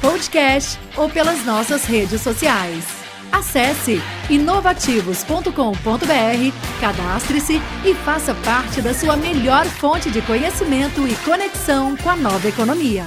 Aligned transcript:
podcast 0.00 0.78
ou 0.96 1.08
pelas 1.08 1.44
nossas 1.44 1.84
redes 1.84 2.20
sociais. 2.20 2.84
Acesse 3.30 4.00
inovativos.com.br, 4.30 6.80
cadastre-se 6.80 7.60
e 7.84 7.94
faça 7.94 8.34
parte 8.36 8.80
da 8.80 8.94
sua 8.94 9.16
melhor 9.16 9.66
fonte 9.66 10.10
de 10.10 10.22
conhecimento 10.22 11.06
e 11.06 11.14
conexão 11.24 11.96
com 11.96 12.08
a 12.08 12.16
nova 12.16 12.48
economia. 12.48 13.04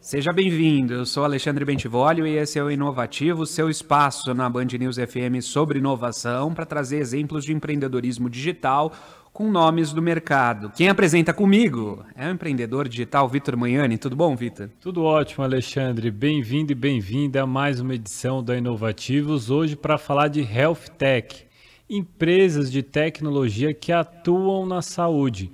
Seja 0.00 0.32
bem-vindo, 0.32 0.94
eu 0.94 1.04
sou 1.04 1.22
Alexandre 1.22 1.66
Bentivolio 1.66 2.26
e 2.26 2.38
esse 2.38 2.58
é 2.58 2.62
o 2.62 2.70
Inovativo, 2.70 3.44
seu 3.44 3.68
espaço 3.68 4.32
na 4.32 4.48
Band 4.48 4.68
News 4.78 4.96
FM 4.96 5.42
sobre 5.42 5.80
inovação 5.80 6.54
para 6.54 6.64
trazer 6.64 6.96
exemplos 6.96 7.44
de 7.44 7.52
empreendedorismo 7.52 8.30
digital 8.30 8.90
com 9.38 9.48
nomes 9.48 9.92
do 9.92 10.02
mercado. 10.02 10.72
Quem 10.74 10.88
apresenta 10.88 11.32
comigo 11.32 12.04
é 12.16 12.26
o 12.26 12.32
empreendedor 12.32 12.88
digital 12.88 13.28
Vitor 13.28 13.56
Manhani. 13.56 13.96
Tudo 13.96 14.16
bom, 14.16 14.34
Vitor? 14.34 14.68
Tudo 14.80 15.04
ótimo, 15.04 15.44
Alexandre. 15.44 16.10
Bem-vindo 16.10 16.72
e 16.72 16.74
bem-vinda 16.74 17.42
a 17.42 17.46
mais 17.46 17.78
uma 17.78 17.94
edição 17.94 18.42
da 18.42 18.56
Inovativos, 18.56 19.48
hoje 19.48 19.76
para 19.76 19.96
falar 19.96 20.26
de 20.26 20.40
Health 20.40 20.90
Tech, 20.98 21.46
empresas 21.88 22.68
de 22.68 22.82
tecnologia 22.82 23.72
que 23.72 23.92
atuam 23.92 24.66
na 24.66 24.82
saúde. 24.82 25.52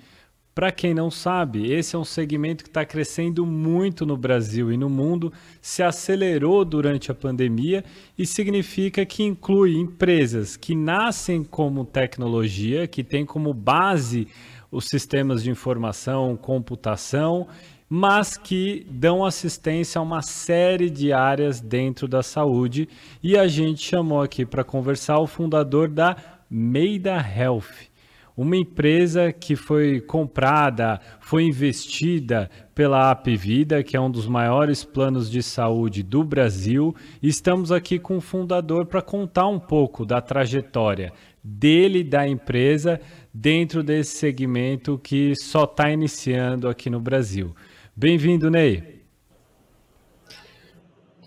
Para 0.55 0.71
quem 0.71 0.95
não 0.95 1.11
sabe, 1.11 1.73
esse 1.73 1.97
é 1.97 1.99
um 1.99 2.05
segmento 2.05 2.63
que 2.63 2.71
está 2.71 2.85
crescendo 2.85 3.45
muito 3.45 4.07
no 4.07 4.17
Brasil 4.17 4.73
e 4.73 4.77
no 4.77 4.89
mundo, 4.89 5.33
se 5.61 5.83
acelerou 5.83 6.65
durante 6.65 7.11
a 7.11 7.15
pandemia 7.15 7.85
e 8.17 8.25
significa 8.25 9.05
que 9.05 9.25
inclui 9.25 9.75
empresas 9.77 10.57
que 10.57 10.77
nascem 10.77 11.43
como 11.43 11.85
tecnologia, 11.85 12.87
que 12.87 13.03
têm 13.03 13.27
como 13.27 13.53
base 13.53 14.29
os 14.71 14.85
sistemas 14.85 15.43
de 15.43 15.51
informação, 15.51 16.37
computação, 16.37 17.49
mas 17.89 18.37
que 18.37 18.87
dão 18.89 19.25
assistência 19.25 19.99
a 19.99 20.03
uma 20.03 20.23
série 20.23 20.89
de 20.89 21.13
áreas 21.13 21.61
dentro 21.61 22.07
da 22.07 22.23
saúde. 22.23 22.89
E 23.21 23.37
a 23.37 23.49
gente 23.49 23.83
chamou 23.83 24.23
aqui 24.23 24.47
para 24.47 24.63
conversar 24.63 25.19
o 25.19 25.27
fundador 25.27 25.89
da 25.89 26.17
Meida 26.49 27.17
Health 27.17 27.93
uma 28.37 28.57
empresa 28.57 29.33
que 29.33 29.55
foi 29.55 30.01
comprada, 30.01 31.01
foi 31.21 31.45
investida 31.45 32.51
pela 32.75 33.11
Apvida, 33.11 33.83
que 33.83 33.97
é 33.97 34.01
um 34.01 34.11
dos 34.11 34.27
maiores 34.27 34.83
planos 34.85 35.31
de 35.31 35.43
saúde 35.43 36.03
do 36.03 36.25
Brasil. 36.25 36.95
Estamos 37.23 37.71
aqui 37.71 37.99
com 37.99 38.17
o 38.17 38.21
fundador 38.21 38.87
para 38.87 39.01
contar 39.01 39.47
um 39.47 39.61
pouco 39.61 40.05
da 40.05 40.21
trajetória 40.21 41.13
dele 41.43 42.03
da 42.03 42.27
empresa 42.27 43.01
dentro 43.33 43.83
desse 43.83 44.17
segmento 44.17 44.99
que 44.99 45.37
só 45.37 45.65
está 45.65 45.91
iniciando 45.91 46.69
aqui 46.69 46.91
no 46.91 46.99
Brasil. 46.99 47.55
Bem-vindo, 47.95 48.51
Ney. 48.51 49.05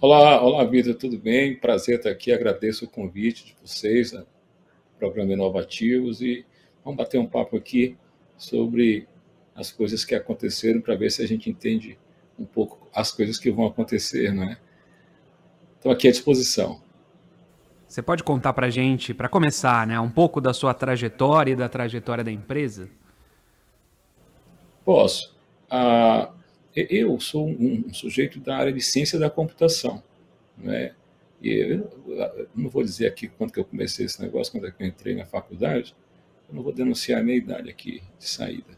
Olá, 0.01 0.41
olá, 0.43 0.63
Vida, 0.65 0.93
tudo 0.93 1.17
bem? 1.17 1.55
Prazer 1.55 1.97
estar 1.97 2.09
aqui. 2.09 2.31
Agradeço 2.33 2.85
o 2.85 2.89
convite 2.89 3.45
de 3.45 3.55
vocês, 3.63 4.11
né? 4.11 4.23
programa 4.99 5.33
Inovativos 5.33 6.21
e 6.21 6.45
Vamos 6.87 6.99
bater 6.99 7.19
um 7.19 7.25
papo 7.25 7.57
aqui 7.57 7.97
sobre 8.37 9.09
as 9.53 9.69
coisas 9.69 10.05
que 10.05 10.15
aconteceram 10.15 10.79
para 10.79 10.95
ver 10.95 11.11
se 11.11 11.21
a 11.21 11.27
gente 11.27 11.49
entende 11.49 11.99
um 12.39 12.45
pouco 12.45 12.87
as 12.95 13.11
coisas 13.11 13.37
que 13.37 13.51
vão 13.51 13.65
acontecer, 13.65 14.33
não 14.33 14.43
é? 14.43 14.57
Estou 15.75 15.91
aqui 15.91 16.07
à 16.07 16.11
disposição. 16.11 16.81
Você 17.85 18.01
pode 18.01 18.23
contar 18.23 18.53
para 18.53 18.67
a 18.67 18.69
gente, 18.69 19.13
para 19.13 19.27
começar, 19.27 19.85
né, 19.85 19.99
um 19.99 20.09
pouco 20.09 20.39
da 20.39 20.53
sua 20.53 20.73
trajetória 20.73 21.51
e 21.51 21.55
da 21.57 21.67
trajetória 21.67 22.23
da 22.23 22.31
empresa? 22.31 22.89
Posso. 24.85 25.35
Ah, 25.69 26.31
eu 26.73 27.19
sou 27.19 27.49
um 27.49 27.93
sujeito 27.93 28.39
da 28.39 28.55
área 28.55 28.71
de 28.71 28.79
ciência 28.79 29.19
da 29.19 29.29
computação. 29.29 30.01
Né? 30.57 30.93
E 31.41 31.49
eu, 31.49 31.91
eu 32.07 32.47
não 32.55 32.69
vou 32.69 32.81
dizer 32.81 33.07
aqui 33.07 33.27
quando 33.27 33.51
que 33.51 33.59
eu 33.59 33.65
comecei 33.65 34.05
esse 34.05 34.21
negócio, 34.21 34.53
quando 34.53 34.67
é 34.67 34.71
que 34.71 34.81
eu 34.81 34.87
entrei 34.87 35.15
na 35.15 35.25
faculdade, 35.25 35.93
eu 36.49 36.55
não 36.55 36.63
vou 36.63 36.71
denunciar 36.71 37.21
a 37.21 37.23
minha 37.23 37.37
idade 37.37 37.69
aqui 37.69 38.01
de 38.17 38.27
saída. 38.27 38.77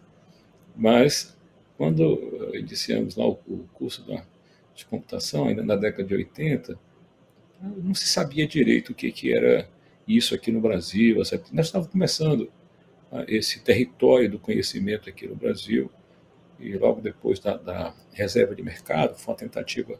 Mas, 0.75 1.38
quando 1.78 2.52
iniciamos 2.53 3.16
lá 3.16 3.28
o, 3.28 3.35
curso 3.74 4.06
de 4.75 4.85
computação, 4.85 5.47
ainda 5.47 5.63
na 5.63 5.75
década 5.75 6.03
de 6.03 6.16
80, 6.16 6.79
não 7.62 7.94
se 7.94 8.08
sabia 8.08 8.47
direito 8.47 8.91
o 8.91 8.96
que, 8.96 9.12
que 9.12 9.34
era 9.34 9.69
isso 10.08 10.34
aqui 10.34 10.52
no 10.52 10.62
Brasil. 10.62 11.18
Nós 11.18 11.68
estávamos 11.68 11.91
começando 11.91 12.52
ah, 13.12 13.25
esse 13.28 13.59
território 13.62 14.29
do 14.29 14.40
conhecimento 14.40 15.09
aqui 15.09 15.28
no 15.28 15.35
Brasil, 15.35 15.91
e 16.59 16.75
logo 16.78 17.02
depois 17.02 17.40
da, 17.40 17.56
da 17.58 17.96
reserva 18.12 18.56
de 18.56 18.63
mercado, 18.63 19.16
foi 19.18 19.34
uma 19.34 19.40
tentativa 19.40 20.00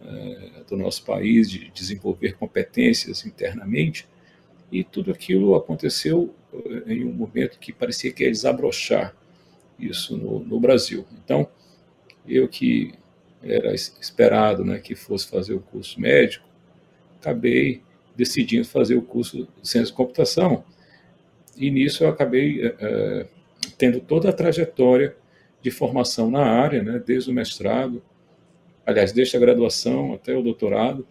eh, 0.00 0.62
do 0.68 0.76
nosso 0.76 1.04
país 1.04 1.50
de 1.50 1.70
desenvolver 1.70 2.36
competências 2.36 3.26
internamente, 3.26 4.08
e 4.70 4.82
tudo 4.82 5.10
aquilo 5.10 5.54
aconteceu 5.54 6.34
em 6.86 7.04
um 7.04 7.12
momento 7.12 7.58
que 7.58 7.72
parecia 7.72 8.12
que 8.12 8.24
ia 8.24 8.30
desabrochar 8.30 9.14
isso 9.78 10.16
no, 10.16 10.40
no 10.40 10.60
Brasil. 10.60 11.06
Então, 11.24 11.48
eu 12.26 12.48
que 12.48 12.94
era 13.42 13.74
esperado 13.74 14.64
né, 14.64 14.78
que 14.78 14.94
fosse 14.94 15.26
fazer 15.28 15.54
o 15.54 15.60
curso 15.60 16.00
médico, 16.00 16.46
acabei 17.20 17.82
decidindo 18.14 18.66
fazer 18.66 18.94
o 18.94 19.02
curso 19.02 19.48
de 19.60 19.68
ciência 19.68 19.86
de 19.86 19.92
computação. 19.92 20.64
E 21.56 21.70
nisso 21.70 22.04
eu 22.04 22.08
acabei 22.08 22.74
é, 22.78 23.26
tendo 23.76 24.00
toda 24.00 24.30
a 24.30 24.32
trajetória 24.32 25.16
de 25.60 25.70
formação 25.70 26.30
na 26.30 26.44
área, 26.44 26.82
né, 26.82 27.02
desde 27.04 27.30
o 27.30 27.34
mestrado, 27.34 28.02
aliás, 28.84 29.12
desde 29.12 29.36
a 29.36 29.40
graduação 29.40 30.12
até 30.12 30.36
o 30.36 30.42
doutorado, 30.42 31.06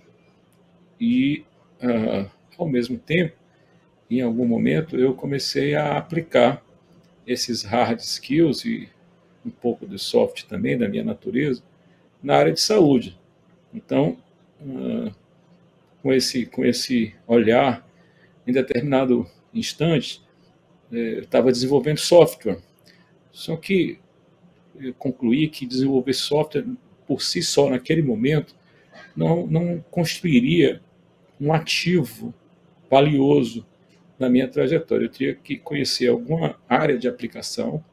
e, 1.00 1.44
uh, 1.82 2.30
ao 2.58 2.68
mesmo 2.68 2.98
tempo, 2.98 3.36
em 4.18 4.22
algum 4.22 4.46
momento, 4.46 4.98
eu 4.98 5.14
comecei 5.14 5.76
a 5.76 5.98
aplicar 5.98 6.64
esses 7.26 7.64
hard 7.64 8.00
skills 8.00 8.66
e 8.66 8.90
um 9.46 9.50
pouco 9.50 9.88
de 9.88 9.98
soft 9.98 10.44
também, 10.46 10.78
da 10.78 10.88
minha 10.88 11.04
natureza, 11.04 11.64
na 12.22 12.36
área 12.36 12.52
de 12.52 12.60
saúde. 12.60 13.18
Então, 13.74 14.18
uh, 14.62 15.12
com, 16.02 16.12
esse, 16.12 16.46
com 16.46 16.66
esse 16.66 17.16
olhar, 17.26 17.88
em 18.46 18.52
determinado 18.52 19.26
instante, 19.54 20.22
eh, 20.92 21.18
eu 21.18 21.22
estava 21.22 21.52
desenvolvendo 21.52 22.00
software. 22.00 22.58
Só 23.32 23.56
que 23.56 24.00
eu 24.80 24.94
concluí 24.96 25.48
que 25.48 25.66
desenvolver 25.66 26.14
software 26.14 26.66
por 27.08 27.22
si 27.22 27.42
só, 27.42 27.70
naquele 27.70 28.02
momento, 28.02 28.56
não, 29.16 29.46
não 29.48 29.84
construiria 29.92 30.82
um 31.40 31.54
ativo 31.54 32.34
valioso 32.90 33.66
na 34.22 34.30
minha 34.30 34.48
trajetória. 34.48 35.06
Eu 35.06 35.10
tinha 35.10 35.34
que 35.36 35.58
conhecer 35.58 36.08
alguma 36.08 36.56
área 36.70 36.98
de 36.98 37.08
aplicação 37.08 37.84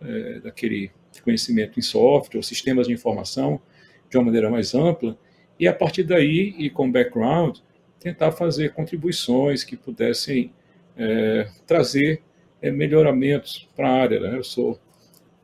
é, 0.00 0.40
daquele 0.40 0.90
conhecimento 1.22 1.78
em 1.78 1.82
software, 1.82 2.38
ou 2.38 2.42
sistemas 2.42 2.86
de 2.86 2.94
informação, 2.94 3.60
de 4.08 4.16
uma 4.16 4.24
maneira 4.24 4.50
mais 4.50 4.74
ampla, 4.74 5.16
e 5.60 5.68
a 5.68 5.72
partir 5.72 6.02
daí, 6.02 6.54
e 6.58 6.70
com 6.70 6.90
background, 6.90 7.58
tentar 8.00 8.32
fazer 8.32 8.72
contribuições 8.72 9.64
que 9.64 9.76
pudessem 9.76 10.52
é, 10.96 11.48
trazer 11.66 12.22
é, 12.60 12.70
melhoramentos 12.70 13.68
para 13.76 13.88
a 13.88 13.92
área. 13.92 14.20
Né? 14.20 14.36
Eu 14.36 14.44
sou, 14.44 14.80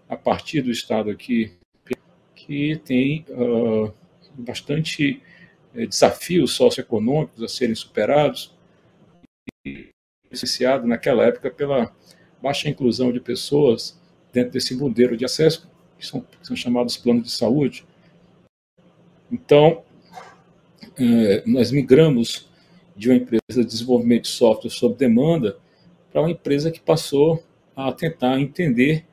a 0.09 0.17
partir 0.17 0.63
do 0.63 0.71
estado 0.71 1.11
aqui, 1.11 1.53
que 2.35 2.77
tem 2.85 3.25
uh, 3.31 3.93
bastante 4.35 5.23
é, 5.75 5.87
desafios 5.87 6.53
socioeconômicos 6.53 7.43
a 7.43 7.49
serem 7.49 7.75
superados, 7.75 8.55
beneficiado 10.33 10.87
naquela 10.87 11.27
época 11.27 11.51
pela 11.51 11.95
baixa 12.43 12.69
inclusão 12.69 13.13
de 13.13 13.21
pessoas 13.21 14.01
dentro 14.33 14.53
desse 14.53 14.75
modelo 14.75 15.17
de 15.17 15.27
acesso, 15.27 15.71
que 15.99 16.07
são, 16.07 16.21
que 16.21 16.47
são 16.47 16.57
chamados 16.57 16.97
planos 16.97 17.25
de 17.25 17.31
saúde. 17.31 17.85
Então, 19.31 19.83
é, 20.99 21.43
nós 21.47 21.71
migramos 21.71 22.51
de 22.97 23.11
uma 23.11 23.17
empresa 23.17 23.41
de 23.61 23.65
desenvolvimento 23.65 24.23
de 24.23 24.29
software 24.29 24.71
sob 24.71 24.97
demanda 24.97 25.59
para 26.11 26.23
uma 26.23 26.31
empresa 26.31 26.71
que 26.71 26.81
passou 26.81 27.43
a 27.77 27.93
tentar 27.93 28.41
entender 28.41 29.05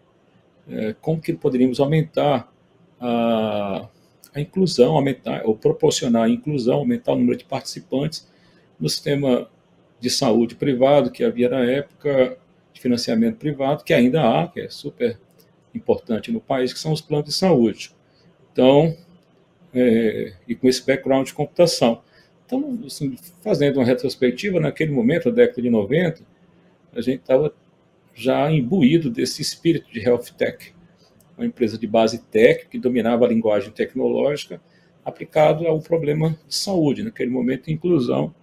é, 0.68 0.96
como 1.02 1.22
que 1.22 1.34
poderíamos 1.34 1.80
aumentar 1.80 2.52
a, 3.00 3.88
a 4.34 4.40
inclusão, 4.40 4.96
aumentar 4.96 5.44
ou 5.46 5.56
proporcionar 5.56 6.24
a 6.24 6.30
inclusão, 6.30 6.80
aumentar 6.80 7.14
o 7.14 7.16
número 7.16 7.38
de 7.38 7.46
participantes 7.46 8.28
no 8.80 8.90
sistema 8.90 9.50
de 10.00 10.10
saúde 10.10 10.56
privado 10.56 11.12
que 11.12 11.24
havia 11.24 11.50
na 11.50 11.64
época, 11.64 12.38
de 12.74 12.82
financiamento 12.82 13.38
privado, 13.38 13.84
que 13.84 13.94
ainda 13.94 14.22
há, 14.22 14.48
que 14.48 14.62
é 14.62 14.70
super 14.70 15.20
importante 15.74 16.32
no 16.32 16.40
país, 16.40 16.74
que 16.74 16.80
são 16.80 16.92
os 16.92 17.02
planos 17.02 17.28
de 17.28 17.34
saúde. 17.34 17.92
Então, 18.52 18.96
é, 19.74 20.34
e 20.48 20.56
com 20.56 20.68
esse 20.68 20.86
background 20.86 21.28
de 21.28 21.34
computação. 21.34 22.02
Então, 22.46 22.80
assim, 22.86 23.16
fazendo 23.42 23.78
uma 23.78 23.86
retrospectiva, 23.86 24.60
naquele 24.60 24.92
momento, 24.92 25.30
na 25.30 25.36
década 25.36 25.62
de 25.62 25.70
90, 25.70 26.22
a 26.94 27.02
gente 27.02 27.20
estava 27.20 27.54
já 28.14 28.52
imbuído 28.52 29.10
desse 29.10 29.42
espírito 29.42 29.92
de 29.92 30.00
health 30.00 30.34
tech, 30.38 30.74
uma 31.38 31.46
empresa 31.46 31.78
de 31.78 31.88
base 31.88 32.20
tech 32.24 32.68
que 32.68 32.80
dominava 32.80 33.26
a 33.26 33.30
linguagem 33.30 33.72
tecnológica 33.72 34.60
aplicado 35.06 35.68
ao 35.68 35.80
problema 35.80 36.38
de 36.48 36.56
saúde, 36.56 37.04
naquele 37.04 37.32
momento 37.32 37.72
inclusão 37.72 38.34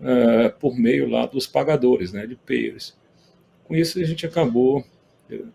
uh, 0.00 0.58
por 0.58 0.76
meio 0.76 1.08
lá 1.08 1.26
dos 1.26 1.46
pagadores, 1.46 2.12
né, 2.12 2.26
de 2.26 2.36
payers. 2.36 2.96
Com 3.64 3.74
isso 3.74 3.98
a 3.98 4.04
gente 4.04 4.26
acabou 4.26 4.84
uh, 5.30 5.48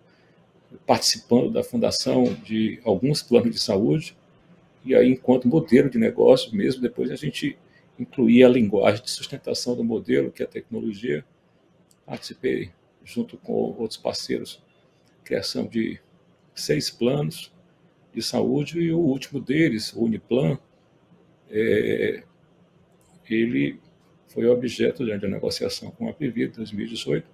participando 0.86 1.52
da 1.52 1.64
fundação 1.64 2.24
de 2.44 2.80
alguns 2.84 3.22
planos 3.22 3.54
de 3.54 3.60
saúde 3.60 4.16
e 4.86 4.96
aí 4.96 5.10
enquanto 5.12 5.48
modelo 5.48 5.90
de 5.90 5.98
negócio 5.98 6.56
mesmo, 6.56 6.82
depois 6.82 7.12
a 7.12 7.16
gente 7.16 7.58
incluía 7.98 8.48
a 8.48 8.50
linguagem 8.50 9.04
de 9.04 9.12
sustentação 9.12 9.76
do 9.76 9.84
modelo, 9.84 10.32
que 10.32 10.42
é 10.42 10.46
a 10.46 10.50
tecnologia. 10.50 11.26
Participei 12.06 12.72
junto 13.04 13.38
com 13.38 13.54
outros 13.54 13.98
parceiros, 13.98 14.64
criação 15.24 15.68
de 15.68 16.00
seis 16.56 16.90
planos 16.90 17.52
de 18.14 18.22
saúde 18.22 18.80
e 18.80 18.92
o 18.92 19.00
último 19.00 19.40
deles, 19.40 19.94
o 19.94 20.04
Uniplan, 20.04 20.58
é, 21.50 22.24
ele 23.30 23.80
foi 24.30 24.48
objeto 24.48 25.04
de 25.04 25.28
negociação 25.28 25.92
com 25.92 26.08
a 26.08 26.14
PV 26.14 26.46
em 26.46 26.50
2018. 26.52 27.28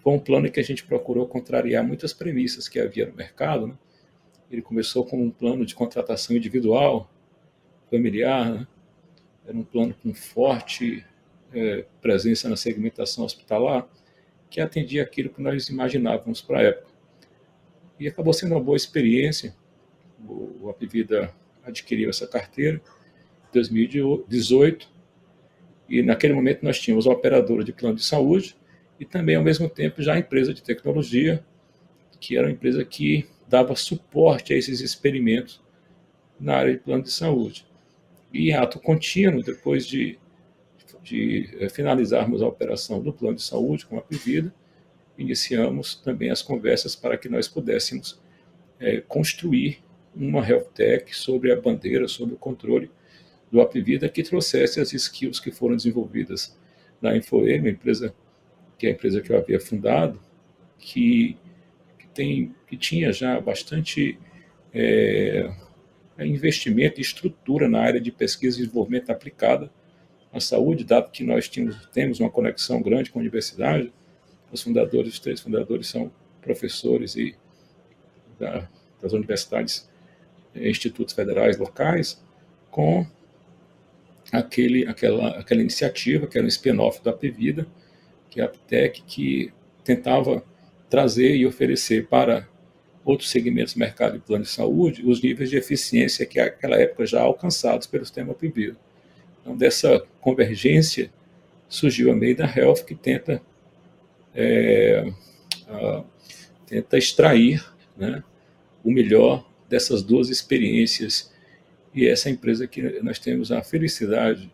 Foi 0.00 0.12
um 0.12 0.18
plano 0.18 0.50
que 0.50 0.58
a 0.58 0.62
gente 0.62 0.84
procurou 0.84 1.26
contrariar 1.26 1.84
muitas 1.84 2.12
premissas 2.12 2.68
que 2.68 2.80
havia 2.80 3.06
no 3.06 3.14
mercado. 3.14 3.68
Né? 3.68 3.74
Ele 4.50 4.62
começou 4.62 5.04
com 5.04 5.22
um 5.22 5.30
plano 5.30 5.66
de 5.66 5.74
contratação 5.74 6.34
individual, 6.34 7.10
familiar, 7.90 8.50
né? 8.50 8.66
era 9.46 9.56
um 9.56 9.62
plano 9.62 9.94
com 10.02 10.14
forte 10.14 11.04
é, 11.52 11.84
presença 12.00 12.48
na 12.48 12.56
segmentação 12.56 13.24
hospitalar, 13.24 13.86
que 14.50 14.60
atendia 14.60 15.02
aquilo 15.02 15.28
que 15.28 15.42
nós 15.42 15.68
imaginávamos 15.68 16.40
para 16.40 16.58
a 16.60 16.62
época. 16.62 16.88
E 18.00 18.08
acabou 18.08 18.32
sendo 18.32 18.54
uma 18.54 18.60
boa 18.60 18.76
experiência. 18.76 19.54
O, 20.26 20.62
o 20.62 20.70
Apivida 20.70 21.34
adquiriu 21.62 22.08
essa 22.08 22.26
carteira 22.26 22.80
em 23.50 23.52
2018 23.52 24.97
e 25.88 26.02
naquele 26.02 26.34
momento 26.34 26.62
nós 26.62 26.78
tínhamos 26.78 27.06
a 27.06 27.10
operadora 27.10 27.64
de 27.64 27.72
plano 27.72 27.96
de 27.96 28.04
saúde 28.04 28.56
e 29.00 29.04
também, 29.04 29.36
ao 29.36 29.42
mesmo 29.42 29.68
tempo, 29.68 30.02
já 30.02 30.14
a 30.14 30.18
empresa 30.18 30.52
de 30.52 30.62
tecnologia, 30.62 31.44
que 32.20 32.36
era 32.36 32.46
uma 32.46 32.52
empresa 32.52 32.84
que 32.84 33.26
dava 33.46 33.74
suporte 33.76 34.52
a 34.52 34.56
esses 34.56 34.80
experimentos 34.80 35.62
na 36.38 36.56
área 36.56 36.72
de 36.72 36.80
plano 36.80 37.02
de 37.02 37.10
saúde. 37.10 37.64
E 38.32 38.50
em 38.50 38.54
ato 38.54 38.78
contínuo, 38.78 39.42
depois 39.42 39.86
de, 39.86 40.18
de 41.02 41.48
eh, 41.58 41.68
finalizarmos 41.68 42.42
a 42.42 42.46
operação 42.46 43.00
do 43.00 43.12
plano 43.12 43.36
de 43.36 43.42
saúde 43.42 43.86
com 43.86 43.96
a 43.96 44.02
Previda, 44.02 44.52
iniciamos 45.16 45.94
também 45.94 46.30
as 46.30 46.42
conversas 46.42 46.94
para 46.94 47.16
que 47.16 47.28
nós 47.28 47.48
pudéssemos 47.48 48.20
é, 48.78 49.00
construir 49.00 49.82
uma 50.14 50.46
health 50.46 50.70
tech 50.74 51.16
sobre 51.16 51.52
a 51.52 51.60
bandeira, 51.60 52.06
sobre 52.06 52.34
o 52.34 52.38
controle 52.38 52.90
do 53.50 53.60
Apivida 53.60 54.08
que 54.08 54.22
trouxesse 54.22 54.80
as 54.80 54.92
skills 54.92 55.40
que 55.40 55.50
foram 55.50 55.76
desenvolvidas 55.76 56.56
na 57.00 57.16
InfoM, 57.16 57.48
empresa 57.48 58.14
que 58.76 58.86
é 58.86 58.90
a 58.90 58.92
empresa 58.92 59.20
que 59.20 59.30
eu 59.30 59.38
havia 59.38 59.58
fundado, 59.58 60.20
que, 60.78 61.36
que 61.98 62.06
tem 62.08 62.54
que 62.66 62.76
tinha 62.76 63.12
já 63.12 63.40
bastante 63.40 64.18
é, 64.72 65.50
investimento 66.18 67.00
e 67.00 67.02
estrutura 67.02 67.68
na 67.68 67.80
área 67.80 68.00
de 68.00 68.12
pesquisa 68.12 68.58
e 68.58 68.62
desenvolvimento 68.62 69.10
aplicada 69.10 69.70
à 70.32 70.40
saúde, 70.40 70.84
dado 70.84 71.10
que 71.10 71.24
nós 71.24 71.48
tínhamos, 71.48 71.86
temos 71.92 72.20
uma 72.20 72.30
conexão 72.30 72.82
grande 72.82 73.10
com 73.10 73.18
a 73.18 73.22
universidade. 73.22 73.92
Os 74.52 74.62
fundadores, 74.62 75.14
os 75.14 75.18
três 75.18 75.40
fundadores 75.40 75.88
são 75.88 76.12
professores 76.42 77.16
e 77.16 77.34
da, 78.38 78.68
das 79.00 79.12
universidades, 79.12 79.88
institutos 80.54 81.14
federais 81.14 81.56
locais, 81.58 82.22
com 82.70 83.06
aquele, 84.32 84.86
aquela, 84.86 85.38
aquela 85.38 85.60
iniciativa, 85.60 86.26
que 86.26 86.36
era 86.36 86.44
um 86.44 86.48
spin-off 86.48 87.02
da 87.02 87.12
Pevida, 87.12 87.66
que 88.30 88.40
é 88.40 88.44
a 88.44 88.46
Aptec, 88.46 89.02
que 89.06 89.52
tentava 89.82 90.44
trazer 90.88 91.34
e 91.36 91.46
oferecer 91.46 92.06
para 92.06 92.46
outros 93.04 93.30
segmentos 93.30 93.74
do 93.74 93.80
mercado 93.80 94.14
de 94.14 94.18
plano 94.20 94.44
de 94.44 94.50
saúde 94.50 95.02
os 95.04 95.22
níveis 95.22 95.48
de 95.48 95.56
eficiência 95.56 96.26
que 96.26 96.38
naquela 96.38 96.76
época 96.76 97.06
já 97.06 97.22
alcançados 97.22 97.86
pelo 97.86 98.04
sistema 98.04 98.34
Pivida. 98.34 98.76
Então, 99.40 99.56
dessa 99.56 100.04
convergência 100.20 101.10
surgiu 101.68 102.12
a 102.12 102.16
Meida 102.16 102.44
Health, 102.44 102.84
que 102.86 102.94
tenta, 102.94 103.40
é, 104.34 105.10
a, 105.68 106.04
tenta 106.66 106.98
extrair 106.98 107.64
né, 107.96 108.22
o 108.84 108.90
melhor 108.90 109.48
dessas 109.68 110.02
duas 110.02 110.28
experiências 110.28 111.32
e 111.98 112.06
essa 112.06 112.30
empresa 112.30 112.64
que 112.68 113.00
nós 113.02 113.18
temos 113.18 113.50
a 113.50 113.60
felicidade 113.60 114.48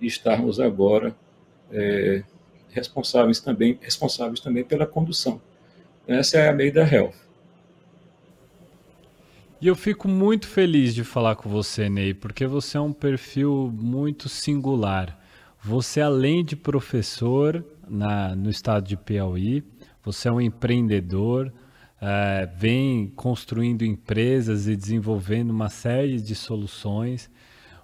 de 0.00 0.06
estarmos 0.06 0.60
agora 0.60 1.16
é, 1.72 2.22
responsáveis 2.70 3.40
também 3.40 3.76
responsáveis 3.82 4.38
também 4.38 4.62
pela 4.62 4.86
condução. 4.86 5.42
Essa 6.06 6.38
é 6.38 6.48
a 6.48 6.52
Meida 6.52 6.82
Health. 6.88 7.16
E 9.60 9.66
eu 9.66 9.74
fico 9.74 10.06
muito 10.06 10.46
feliz 10.46 10.94
de 10.94 11.02
falar 11.02 11.34
com 11.34 11.48
você, 11.48 11.88
Ney, 11.88 12.14
porque 12.14 12.46
você 12.46 12.76
é 12.76 12.80
um 12.80 12.92
perfil 12.92 13.68
muito 13.74 14.28
singular. 14.28 15.20
Você, 15.60 16.00
além 16.00 16.44
de 16.44 16.54
professor 16.54 17.64
na, 17.88 18.36
no 18.36 18.48
estado 18.48 18.86
de 18.86 18.96
Piauí, 18.96 19.64
você 20.04 20.28
é 20.28 20.32
um 20.32 20.40
empreendedor, 20.40 21.52
é, 22.00 22.48
vem 22.56 23.08
construindo 23.16 23.84
empresas 23.84 24.66
e 24.66 24.76
desenvolvendo 24.76 25.50
uma 25.50 25.68
série 25.68 26.20
de 26.20 26.34
soluções. 26.34 27.30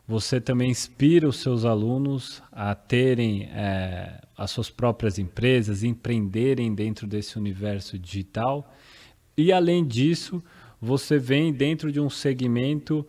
Você 0.06 0.41
também 0.41 0.70
inspira 0.70 1.29
os 1.29 1.37
seus 1.37 1.64
alunos 1.64 2.42
a 2.50 2.75
terem 2.75 3.45
é, 3.45 4.21
as 4.37 4.50
suas 4.50 4.69
próprias 4.69 5.19
empresas, 5.19 5.83
empreenderem 5.83 6.75
dentro 6.75 7.07
desse 7.07 7.38
universo 7.38 7.99
digital. 7.99 8.75
E, 9.37 9.52
além 9.52 9.87
disso, 9.87 10.42
você 10.81 11.19
vem 11.19 11.52
dentro 11.52 11.90
de 11.90 12.00
um 12.00 12.11
segmento 12.11 13.07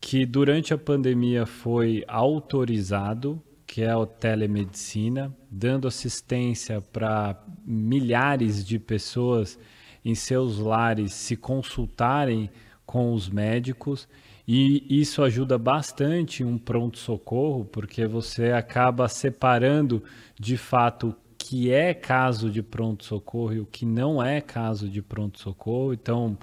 que 0.00 0.24
durante 0.24 0.72
a 0.72 0.78
pandemia 0.78 1.44
foi 1.44 2.04
autorizado, 2.06 3.42
que 3.66 3.82
é 3.82 3.90
a 3.90 4.06
telemedicina, 4.06 5.34
dando 5.50 5.88
assistência 5.88 6.80
para 6.80 7.42
milhares 7.66 8.64
de 8.64 8.78
pessoas 8.78 9.58
em 10.06 10.14
seus 10.14 10.58
lares 10.58 11.12
se 11.12 11.36
consultarem 11.36 12.48
com 12.86 13.12
os 13.12 13.28
médicos. 13.28 14.08
E 14.46 14.86
isso 14.88 15.20
ajuda 15.24 15.58
bastante 15.58 16.44
um 16.44 16.56
pronto-socorro, 16.56 17.64
porque 17.64 18.06
você 18.06 18.52
acaba 18.52 19.08
separando 19.08 20.04
de 20.38 20.56
fato 20.56 21.08
o 21.08 21.16
que 21.36 21.72
é 21.72 21.92
caso 21.92 22.48
de 22.48 22.62
pronto-socorro 22.62 23.54
e 23.54 23.58
o 23.58 23.66
que 23.66 23.84
não 23.84 24.22
é 24.22 24.40
caso 24.40 24.88
de 24.88 25.02
pronto-socorro. 25.02 25.92
Então, 25.92 26.38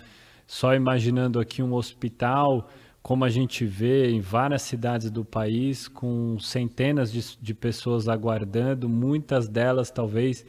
só 0.45 0.75
imaginando 0.75 1.39
aqui 1.39 1.63
um 1.63 1.73
hospital, 1.73 2.69
como 3.01 3.23
a 3.23 3.29
gente 3.29 3.63
vê 3.63 4.09
em 4.09 4.19
várias 4.19 4.63
cidades 4.63 5.09
do 5.09 5.23
país, 5.23 5.87
com 5.87 6.37
centenas 6.37 7.13
de, 7.13 7.37
de 7.41 7.53
pessoas 7.53 8.09
aguardando, 8.09 8.89
muitas 8.89 9.47
delas 9.47 9.89
talvez 9.89 10.45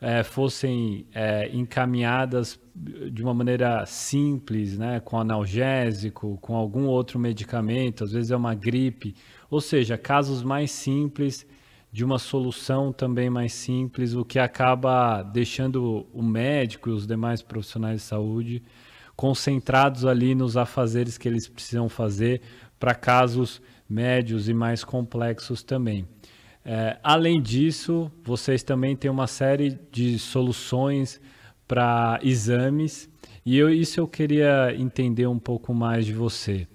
é, 0.00 0.22
fossem 0.22 1.06
é, 1.12 1.48
encaminhadas 1.52 2.58
de 2.74 3.22
uma 3.22 3.34
maneira 3.34 3.84
simples, 3.86 4.78
né, 4.78 5.00
com 5.00 5.18
analgésico, 5.18 6.38
com 6.40 6.54
algum 6.54 6.86
outro 6.86 7.18
medicamento, 7.18 8.04
às 8.04 8.12
vezes 8.12 8.30
é 8.30 8.36
uma 8.36 8.54
gripe, 8.54 9.14
ou 9.50 9.60
seja, 9.60 9.98
casos 9.98 10.42
mais 10.42 10.70
simples 10.70 11.46
de 11.90 12.04
uma 12.04 12.18
solução 12.18 12.92
também 12.92 13.28
mais 13.28 13.52
simples, 13.52 14.14
o 14.14 14.24
que 14.24 14.38
acaba 14.38 15.22
deixando 15.22 16.06
o 16.12 16.22
médico 16.22 16.90
e 16.90 16.92
os 16.92 17.06
demais 17.06 17.42
profissionais 17.42 18.02
de 18.02 18.06
saúde 18.06 18.62
concentrados 19.16 20.04
ali 20.04 20.32
nos 20.32 20.56
afazeres 20.56 21.18
que 21.18 21.26
eles 21.26 21.48
precisam 21.48 21.88
fazer 21.88 22.40
para 22.78 22.94
casos 22.94 23.60
médios 23.88 24.48
e 24.48 24.54
mais 24.54 24.84
complexos 24.84 25.64
também. 25.64 26.06
É, 26.70 26.98
além 27.02 27.40
disso, 27.40 28.12
vocês 28.22 28.62
também 28.62 28.94
têm 28.94 29.10
uma 29.10 29.26
série 29.26 29.78
de 29.90 30.18
soluções 30.18 31.18
para 31.66 32.20
exames 32.22 33.08
e 33.44 33.56
eu, 33.56 33.70
isso 33.70 33.98
eu 33.98 34.06
queria 34.06 34.74
entender 34.76 35.26
um 35.26 35.38
pouco 35.38 35.72
mais 35.72 36.04
de 36.04 36.12
você. 36.12 36.68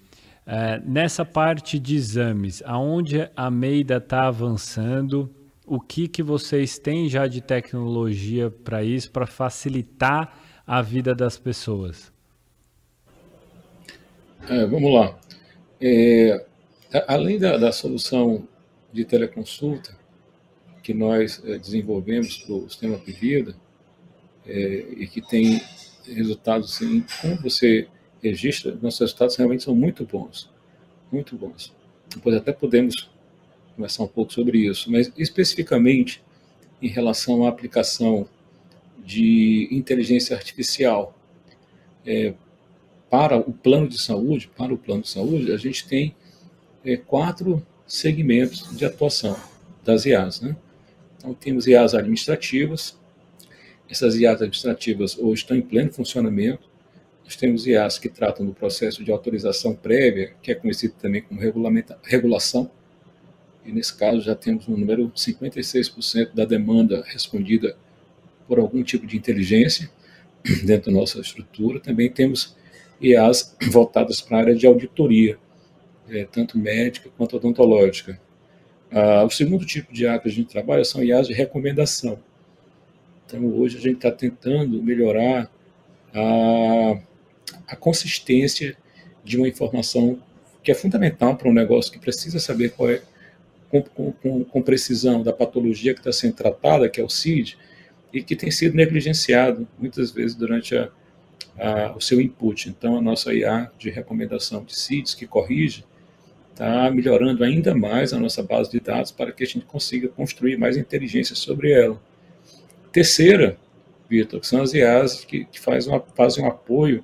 É, 0.48 0.82
nessa 0.84 1.24
parte 1.24 1.78
de 1.78 1.96
exames, 1.96 2.64
aonde 2.66 3.30
a 3.36 3.52
Meida 3.52 3.98
está 3.98 4.26
avançando, 4.26 5.30
o 5.64 5.80
que, 5.80 6.08
que 6.08 6.24
vocês 6.24 6.80
têm 6.80 7.08
já 7.08 7.28
de 7.28 7.40
tecnologia 7.40 8.50
para 8.50 8.84
isso, 8.84 9.12
para 9.12 9.28
facilitar 9.28 10.36
a 10.66 10.82
vida 10.82 11.14
das 11.14 11.38
pessoas? 11.38 12.12
É, 14.50 14.66
vamos 14.66 14.92
lá. 14.92 15.16
É, 15.80 16.44
além 17.08 17.38
da, 17.38 17.58
da, 17.58 17.72
solução 17.72 18.48
de 18.94 19.04
teleconsulta 19.04 19.98
que 20.84 20.94
nós 20.94 21.42
é, 21.44 21.58
desenvolvemos 21.58 22.38
para 22.38 22.54
o 22.54 22.70
sistema 22.70 22.98
de 22.98 23.12
vida 23.12 23.56
é, 24.46 24.86
e 24.98 25.08
que 25.08 25.22
tem 25.22 25.60
resultados, 26.06 26.76
assim, 26.76 27.04
como 27.22 27.42
você 27.42 27.88
registra, 28.22 28.78
nossos 28.82 29.00
resultados 29.00 29.36
realmente 29.36 29.64
são 29.64 29.76
muito 29.76 30.06
bons, 30.06 30.50
muito 31.12 31.36
bons. 31.36 31.74
Depois 32.14 32.36
até 32.36 32.52
podemos 32.52 33.10
conversar 33.76 34.04
um 34.04 34.08
pouco 34.08 34.32
sobre 34.32 34.60
isso, 34.60 34.92
mas 34.92 35.12
especificamente 35.18 36.22
em 36.82 36.88
relação 36.88 37.46
à 37.46 37.50
aplicação 37.50 38.28
de 39.04 39.68
inteligência 39.72 40.36
artificial 40.36 41.18
é, 42.06 42.34
para 43.10 43.38
o 43.38 43.54
plano 43.54 43.88
de 43.88 44.02
saúde, 44.02 44.50
para 44.56 44.74
o 44.74 44.78
plano 44.78 45.02
de 45.02 45.10
saúde, 45.10 45.52
a 45.52 45.58
gente 45.58 45.88
tem 45.88 46.16
é, 46.84 46.98
quatro 46.98 47.66
segmentos 47.86 48.76
de 48.76 48.86
atuação 48.86 49.38
das 49.84 50.06
IAs, 50.06 50.42
né? 50.42 50.56
Então 51.18 51.34
temos 51.34 51.68
IAs 51.68 51.94
administrativas, 51.94 52.98
essas 53.90 54.16
IAs 54.16 54.38
administrativas 54.38 55.18
hoje 55.18 55.42
estão 55.42 55.56
em 55.56 55.62
pleno 55.62 55.92
funcionamento. 55.92 56.68
Nós 57.24 57.36
temos 57.36 57.68
IAs 57.68 57.98
que 58.00 58.10
tratam 58.10 58.46
do 58.46 58.54
processo 58.54 59.04
de 59.04 59.12
autorização 59.12 59.76
prévia, 59.76 60.34
que 60.42 60.52
é 60.52 60.56
conhecido 60.56 60.96
também 61.00 61.22
como 61.22 61.40
regulação, 61.40 62.72
e 63.66 63.72
nesse 63.72 63.96
caso 63.96 64.22
já 64.22 64.36
temos 64.36 64.68
um 64.68 64.76
número 64.76 65.10
56% 65.12 66.34
da 66.34 66.44
demanda 66.44 67.04
respondida 67.06 67.78
por 68.48 68.60
algum 68.60 68.84
tipo 68.84 69.08
de 69.08 69.16
inteligência 69.16 69.90
dentro 70.66 70.92
da 70.92 71.00
nossa 71.00 71.20
estrutura. 71.20 71.80
Também 71.80 72.10
temos 72.12 72.58
IAs 73.00 73.56
voltadas 73.72 74.22
para 74.22 74.38
a 74.38 74.40
área 74.42 74.56
de 74.56 74.66
auditoria, 74.66 75.38
é, 76.10 76.26
tanto 76.26 76.58
médica 76.58 77.10
quanto 77.18 77.38
odontológica. 77.38 78.20
Ah, 78.92 79.24
o 79.24 79.30
segundo 79.30 79.66
tipo 79.66 79.92
de 79.92 80.04
IA 80.04 80.20
que 80.20 80.28
a 80.28 80.32
gente 80.32 80.50
trabalha 80.50 80.84
são 80.86 81.04
IAs 81.04 81.28
de 81.28 81.34
recomendação. 81.34 82.20
Então, 83.26 83.46
hoje 83.58 83.78
a 83.78 83.82
gente 83.82 83.96
está 83.96 84.12
tentando 84.12 84.82
melhorar 84.84 85.50
a, 86.14 87.00
a 87.68 87.76
consistência 87.76 88.78
de 89.24 89.38
uma 89.38 89.48
informação 89.48 90.20
que 90.62 90.72
é 90.72 90.76
fundamental 90.76 91.36
para 91.36 91.50
um 91.50 91.54
negócio 91.54 91.92
que 91.92 92.00
precisa 92.00 92.40
saber 92.40 92.72
qual 92.72 92.90
é 92.90 93.02
com, 93.70 94.12
com, 94.12 94.44
com 94.44 94.62
precisão 94.62 95.24
da 95.24 95.34
patologia 95.34 95.94
que 95.96 96.00
está 96.00 96.12
sendo 96.12 96.36
tratada, 96.36 96.88
que 96.88 97.02
é 97.02 97.04
o 97.04 97.10
CID, 97.10 97.58
e 98.14 98.22
que 98.22 98.36
tem 98.36 98.52
sido 98.52 98.76
negligenciado 98.76 99.68
muitas 99.80 100.12
vezes 100.12 100.36
durante 100.36 100.78
a, 100.78 100.90
a, 101.58 101.96
o 101.96 102.00
seu 102.00 102.22
input. 102.22 102.70
Então, 102.70 102.96
a 102.96 103.02
nossa 103.02 103.34
IA 103.34 103.72
de 103.80 103.90
recomendação 103.90 104.64
de 104.64 104.76
CIDs, 104.76 105.16
que 105.16 105.26
corrige, 105.26 105.84
está 106.54 106.90
melhorando 106.92 107.44
ainda 107.44 107.76
mais 107.76 108.14
a 108.14 108.20
nossa 108.20 108.42
base 108.42 108.72
de 108.72 108.80
dados 108.80 109.12
para 109.12 109.32
que 109.32 109.44
a 109.44 109.48
gente 109.48 109.66
consiga 109.66 110.08
construir 110.08 110.58
mais 110.58 110.78
inteligência 110.78 111.36
sobre 111.36 111.72
ela. 111.72 112.00
Terceira, 112.92 113.58
Vitor, 114.08 114.40
que 114.40 114.48
são 114.48 114.62
as 114.62 114.74
IAs 114.74 115.26
que, 115.26 115.46
que 115.46 115.60
faz 115.60 115.88
uma, 115.88 116.00
fazem 116.16 116.44
um 116.44 116.48
apoio 116.48 117.04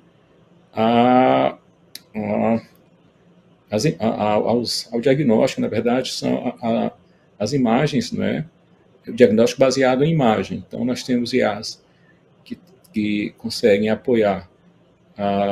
a, 0.72 1.58
a 2.14 2.60
a, 4.00 4.32
aos, 4.32 4.92
ao 4.92 5.00
diagnóstico, 5.00 5.60
na 5.60 5.68
verdade, 5.68 6.10
são 6.10 6.58
as 7.38 7.52
imagens, 7.52 8.10
né? 8.10 8.44
o 9.06 9.12
diagnóstico 9.12 9.60
baseado 9.60 10.04
em 10.04 10.12
imagem. 10.12 10.64
Então, 10.66 10.84
nós 10.84 11.04
temos 11.04 11.32
IAs 11.32 11.80
que, 12.44 12.58
que 12.92 13.32
conseguem 13.38 13.88
apoiar 13.88 14.50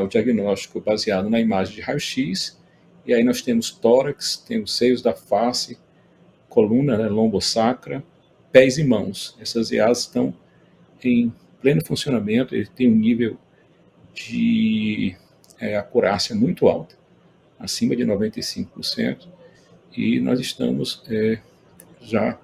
o 0.02 0.06
diagnóstico 0.08 0.80
baseado 0.80 1.30
na 1.30 1.38
imagem 1.38 1.76
de 1.76 1.80
raio-x, 1.80 2.57
e 3.08 3.14
aí 3.14 3.24
nós 3.24 3.40
temos 3.40 3.70
tórax, 3.70 4.36
temos 4.36 4.76
seios 4.76 5.00
da 5.00 5.14
face, 5.14 5.78
coluna 6.46 6.98
né, 6.98 7.08
lombosacra, 7.08 8.04
pés 8.52 8.76
e 8.76 8.84
mãos. 8.84 9.34
Essas 9.40 9.70
IAs 9.70 10.00
estão 10.00 10.34
em 11.02 11.32
pleno 11.58 11.82
funcionamento, 11.82 12.54
ele 12.54 12.66
tem 12.66 12.86
um 12.86 12.94
nível 12.94 13.38
de 14.12 15.16
é, 15.58 15.74
acurácia 15.74 16.36
muito 16.36 16.68
alto 16.68 16.98
acima 17.58 17.96
de 17.96 18.04
95%, 18.04 19.26
e 19.96 20.20
nós 20.20 20.38
estamos 20.38 21.02
é, 21.08 21.40
já, 22.02 22.38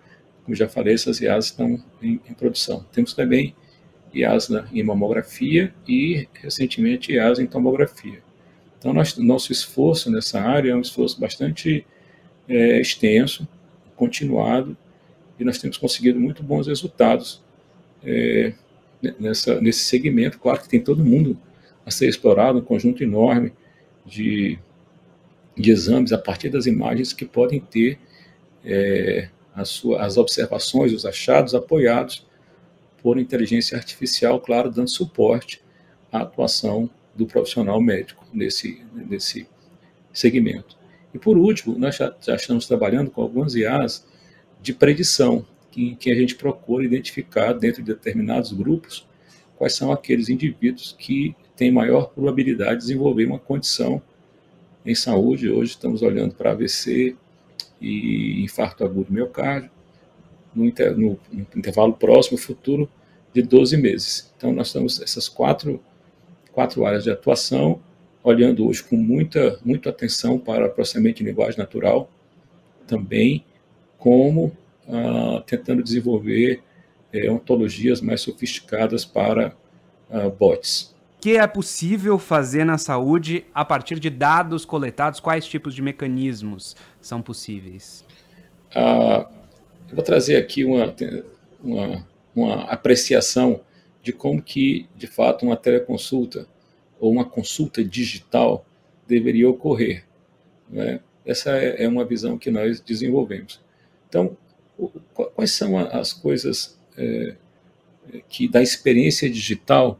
como 0.45 0.57
já 0.57 0.67
falei, 0.67 0.95
essas 0.95 1.21
IAs 1.21 1.45
estão 1.45 1.79
em, 2.03 2.19
em 2.27 2.33
produção. 2.33 2.85
Temos 2.91 3.13
também 3.13 3.55
IAs 4.15 4.49
em 4.73 4.83
mamografia 4.83 5.75
e, 5.87 6.27
recentemente, 6.41 7.13
IAs 7.13 7.39
em 7.39 7.47
tomografia. 7.47 8.23
Então, 8.85 8.93
nós, 8.93 9.17
nosso 9.17 9.51
esforço 9.51 10.11
nessa 10.11 10.39
área 10.39 10.73
é 10.73 10.77
um 10.77 10.81
esforço 10.83 11.19
bastante 11.19 11.87
é, 12.47 12.79
extenso, 12.79 13.49
continuado, 13.97 14.77
e 15.41 15.45
nós 15.45 15.57
temos 15.57 15.79
conseguido 15.79 16.21
muito 16.21 16.43
bons 16.43 16.67
resultados 16.67 17.43
é, 18.05 18.53
nessa, 19.19 19.59
nesse 19.59 19.87
segmento. 19.87 20.39
Claro 20.39 20.61
que 20.61 20.69
tem 20.69 20.83
todo 20.83 21.03
mundo 21.03 21.39
a 21.87 21.91
ser 21.91 22.11
explorado, 22.11 22.59
um 22.59 22.63
conjunto 22.63 23.03
enorme 23.03 23.55
de 24.05 24.59
de 25.57 25.71
exames 25.71 26.13
a 26.13 26.19
partir 26.19 26.51
das 26.51 26.67
imagens 26.67 27.15
que 27.15 27.25
podem 27.25 27.61
ter 27.61 27.99
é, 28.65 29.31
as, 29.55 29.69
suas, 29.71 30.01
as 30.03 30.17
observações, 30.19 30.93
os 30.93 31.07
achados 31.07 31.55
apoiados 31.55 32.27
por 33.03 33.19
inteligência 33.19 33.79
artificial, 33.79 34.41
claro, 34.41 34.71
dando 34.71 34.91
suporte 34.91 35.63
à 36.13 36.21
atuação 36.21 36.91
do 37.15 37.27
profissional 37.27 37.81
médico 37.81 38.25
nesse, 38.33 38.83
nesse 38.93 39.47
segmento. 40.13 40.77
E 41.13 41.19
por 41.19 41.37
último, 41.37 41.79
nós 41.79 41.97
já, 41.97 42.15
já 42.21 42.35
estamos 42.35 42.67
trabalhando 42.67 43.11
com 43.11 43.23
algumas 43.23 43.55
IAs 43.55 44.07
de 44.61 44.73
predição, 44.73 45.47
em 45.77 45.95
que 45.95 46.11
a 46.11 46.15
gente 46.15 46.35
procura 46.37 46.85
identificar 46.85 47.53
dentro 47.53 47.83
de 47.83 47.93
determinados 47.93 48.53
grupos 48.53 49.07
quais 49.57 49.75
são 49.75 49.93
aqueles 49.93 50.29
indivíduos 50.29 50.95
que 50.99 51.35
têm 51.57 51.71
maior 51.71 52.11
probabilidade 52.11 52.75
de 52.75 52.79
desenvolver 52.79 53.27
uma 53.27 53.39
condição 53.39 54.03
em 54.85 54.95
saúde, 54.95 55.49
hoje 55.49 55.73
estamos 55.73 56.03
olhando 56.03 56.35
para 56.35 56.51
AVC 56.51 57.17
e 57.81 58.43
infarto 58.43 58.85
agudo 58.85 59.13
miocárdio, 59.13 59.71
no, 60.55 60.65
inter, 60.67 60.97
no, 60.97 61.19
no, 61.33 61.47
intervalo 61.57 61.95
próximo, 61.95 62.39
futuro, 62.39 62.89
de 63.33 63.43
12 63.43 63.77
meses. 63.77 64.33
Então, 64.37 64.53
nós 64.53 64.73
temos 64.73 65.01
essas 65.01 65.29
quatro, 65.29 65.83
quatro 66.55 66.87
áreas 66.87 67.05
de 67.05 67.11
atuação, 67.11 67.81
olhando 68.23 68.67
hoje 68.67 68.83
com 68.83 68.97
muita, 68.97 69.59
muita 69.65 69.91
atenção 69.91 70.39
para 70.39 70.69
processamento 70.69 71.19
de 71.19 71.25
linguagem 71.25 71.59
natural, 71.59 72.09
também 72.87 73.45
como 73.99 74.53
ah, 74.89 75.43
tentando 75.47 75.83
desenvolver 75.83 76.63
é, 77.13 77.31
ontologias 77.31 78.01
mais 78.01 78.21
sofisticadas 78.21 79.05
para 79.05 79.55
ah, 80.11 80.29
bots 80.29 80.95
que 81.25 81.39
é 81.39 81.47
possível 81.47 82.19
fazer 82.19 82.65
na 82.65 82.77
saúde 82.77 83.47
a 83.55 83.65
partir 83.65 83.99
de 83.99 84.11
dados 84.11 84.67
coletados? 84.67 85.21
Quais 85.21 85.47
tipos 85.47 85.75
de 85.75 85.81
mecanismos 85.81 86.77
são 87.01 87.23
possíveis? 87.23 88.05
Ah, 88.75 89.27
eu 89.89 89.95
vou 89.95 90.05
trazer 90.05 90.37
aqui 90.37 90.67
uma, 90.67 90.95
uma, 91.63 92.07
uma 92.37 92.65
apreciação 92.65 93.63
de 94.05 94.13
como 94.13 94.43
que, 94.43 94.87
de 94.95 95.07
fato, 95.07 95.47
uma 95.47 95.57
teleconsulta 95.57 96.47
ou 97.01 97.11
uma 97.11 97.25
consulta 97.25 97.83
digital 97.83 98.67
deveria 99.09 99.49
ocorrer. 99.49 100.05
Né? 100.69 101.01
Essa 101.25 101.57
é, 101.57 101.85
é 101.85 101.89
uma 101.89 102.05
visão 102.05 102.37
que 102.37 102.51
nós 102.51 102.81
desenvolvemos. 102.81 103.61
Então, 104.07 104.37
quais 105.15 105.53
são 105.53 105.79
as 105.79 106.13
coisas 106.13 106.79
é, 106.99 107.35
que 108.29 108.47
da 108.47 108.63
experiência 108.63 109.29
digital 109.31 109.99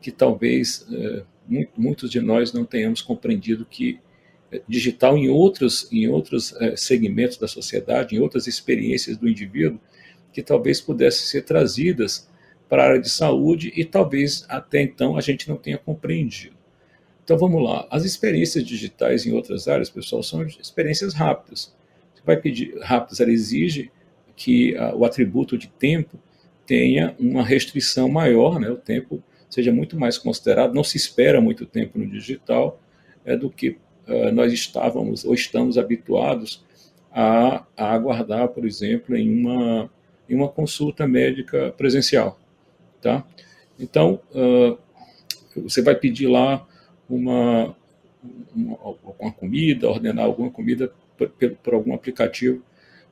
que 0.00 0.10
talvez 0.10 0.84
é, 0.92 1.22
muitos 1.76 2.10
de 2.10 2.20
nós 2.20 2.52
não 2.52 2.64
tenhamos 2.64 3.00
compreendido 3.00 3.64
que 3.64 4.00
é, 4.50 4.60
digital 4.66 5.16
em 5.16 5.28
outros, 5.28 5.88
em 5.92 6.08
outros 6.08 6.54
é, 6.56 6.74
segmentos 6.74 7.36
da 7.36 7.46
sociedade, 7.46 8.16
em 8.16 8.18
outras 8.18 8.48
experiências 8.48 9.16
do 9.16 9.28
indivíduo, 9.28 9.78
que 10.32 10.42
talvez 10.42 10.80
pudessem 10.80 11.24
ser 11.24 11.42
trazidas 11.42 12.28
para 12.68 12.82
a 12.82 12.86
área 12.86 13.00
de 13.00 13.10
saúde 13.10 13.72
e 13.76 13.84
talvez 13.84 14.44
até 14.48 14.82
então 14.82 15.16
a 15.16 15.20
gente 15.20 15.48
não 15.48 15.56
tenha 15.56 15.78
compreendido. 15.78 16.56
Então 17.22 17.38
vamos 17.38 17.62
lá. 17.62 17.86
As 17.90 18.04
experiências 18.04 18.64
digitais 18.64 19.24
em 19.26 19.32
outras 19.32 19.66
áreas, 19.66 19.88
pessoal, 19.88 20.22
são 20.22 20.42
experiências 20.42 21.14
rápidas. 21.14 21.74
Você 22.14 22.22
vai 22.24 22.36
pedir 22.36 22.76
rápidas, 22.80 23.20
ela 23.20 23.30
exige 23.30 23.90
que 24.36 24.76
a, 24.76 24.94
o 24.94 25.04
atributo 25.04 25.56
de 25.56 25.68
tempo 25.68 26.18
tenha 26.66 27.14
uma 27.18 27.42
restrição 27.42 28.08
maior, 28.08 28.58
né? 28.58 28.70
O 28.70 28.76
tempo 28.76 29.22
seja 29.48 29.72
muito 29.72 29.98
mais 29.98 30.18
considerado. 30.18 30.74
Não 30.74 30.84
se 30.84 30.96
espera 30.96 31.40
muito 31.40 31.64
tempo 31.64 31.98
no 31.98 32.06
digital 32.06 32.80
é, 33.24 33.36
do 33.36 33.48
que 33.48 33.76
uh, 34.06 34.32
nós 34.32 34.52
estávamos 34.52 35.24
ou 35.24 35.34
estamos 35.34 35.78
habituados 35.78 36.64
a, 37.12 37.64
a, 37.76 37.94
aguardar, 37.94 38.48
por 38.48 38.66
exemplo, 38.66 39.16
em 39.16 39.30
uma, 39.30 39.90
em 40.28 40.34
uma 40.34 40.48
consulta 40.48 41.06
médica 41.06 41.72
presencial. 41.76 42.38
Tá? 43.04 43.22
Então, 43.78 44.18
uh, 44.30 44.78
você 45.60 45.82
vai 45.82 45.94
pedir 45.94 46.26
lá 46.26 46.66
uma, 47.06 47.76
uma, 48.56 49.30
comida, 49.30 49.90
ordenar 49.90 50.24
alguma 50.24 50.50
comida 50.50 50.90
por, 51.18 51.28
por 51.62 51.74
algum 51.74 51.92
aplicativo. 51.92 52.64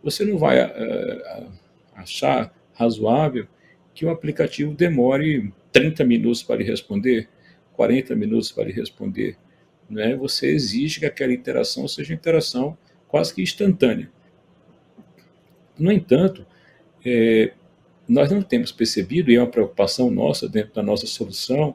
Você 0.02 0.24
não 0.24 0.38
vai 0.38 0.64
uh, 0.64 1.52
achar 1.94 2.54
razoável 2.72 3.46
que 3.92 4.06
o 4.06 4.10
aplicativo 4.10 4.72
demore 4.72 5.52
30 5.70 6.04
minutos 6.04 6.42
para 6.42 6.56
lhe 6.56 6.64
responder, 6.64 7.28
40 7.74 8.16
minutos 8.16 8.50
para 8.50 8.64
lhe 8.64 8.72
responder. 8.72 9.36
Né? 9.90 10.16
Você 10.16 10.46
exige 10.46 11.00
que 11.00 11.06
aquela 11.06 11.34
interação 11.34 11.86
seja 11.86 12.14
interação 12.14 12.78
quase 13.08 13.34
que 13.34 13.42
instantânea. 13.42 14.10
No 15.78 15.92
entanto, 15.92 16.46
é, 17.04 17.52
nós 18.08 18.30
não 18.30 18.42
temos 18.42 18.72
percebido, 18.72 19.30
e 19.30 19.36
é 19.36 19.40
uma 19.40 19.50
preocupação 19.50 20.10
nossa 20.10 20.48
dentro 20.48 20.74
da 20.74 20.82
nossa 20.82 21.06
solução, 21.06 21.74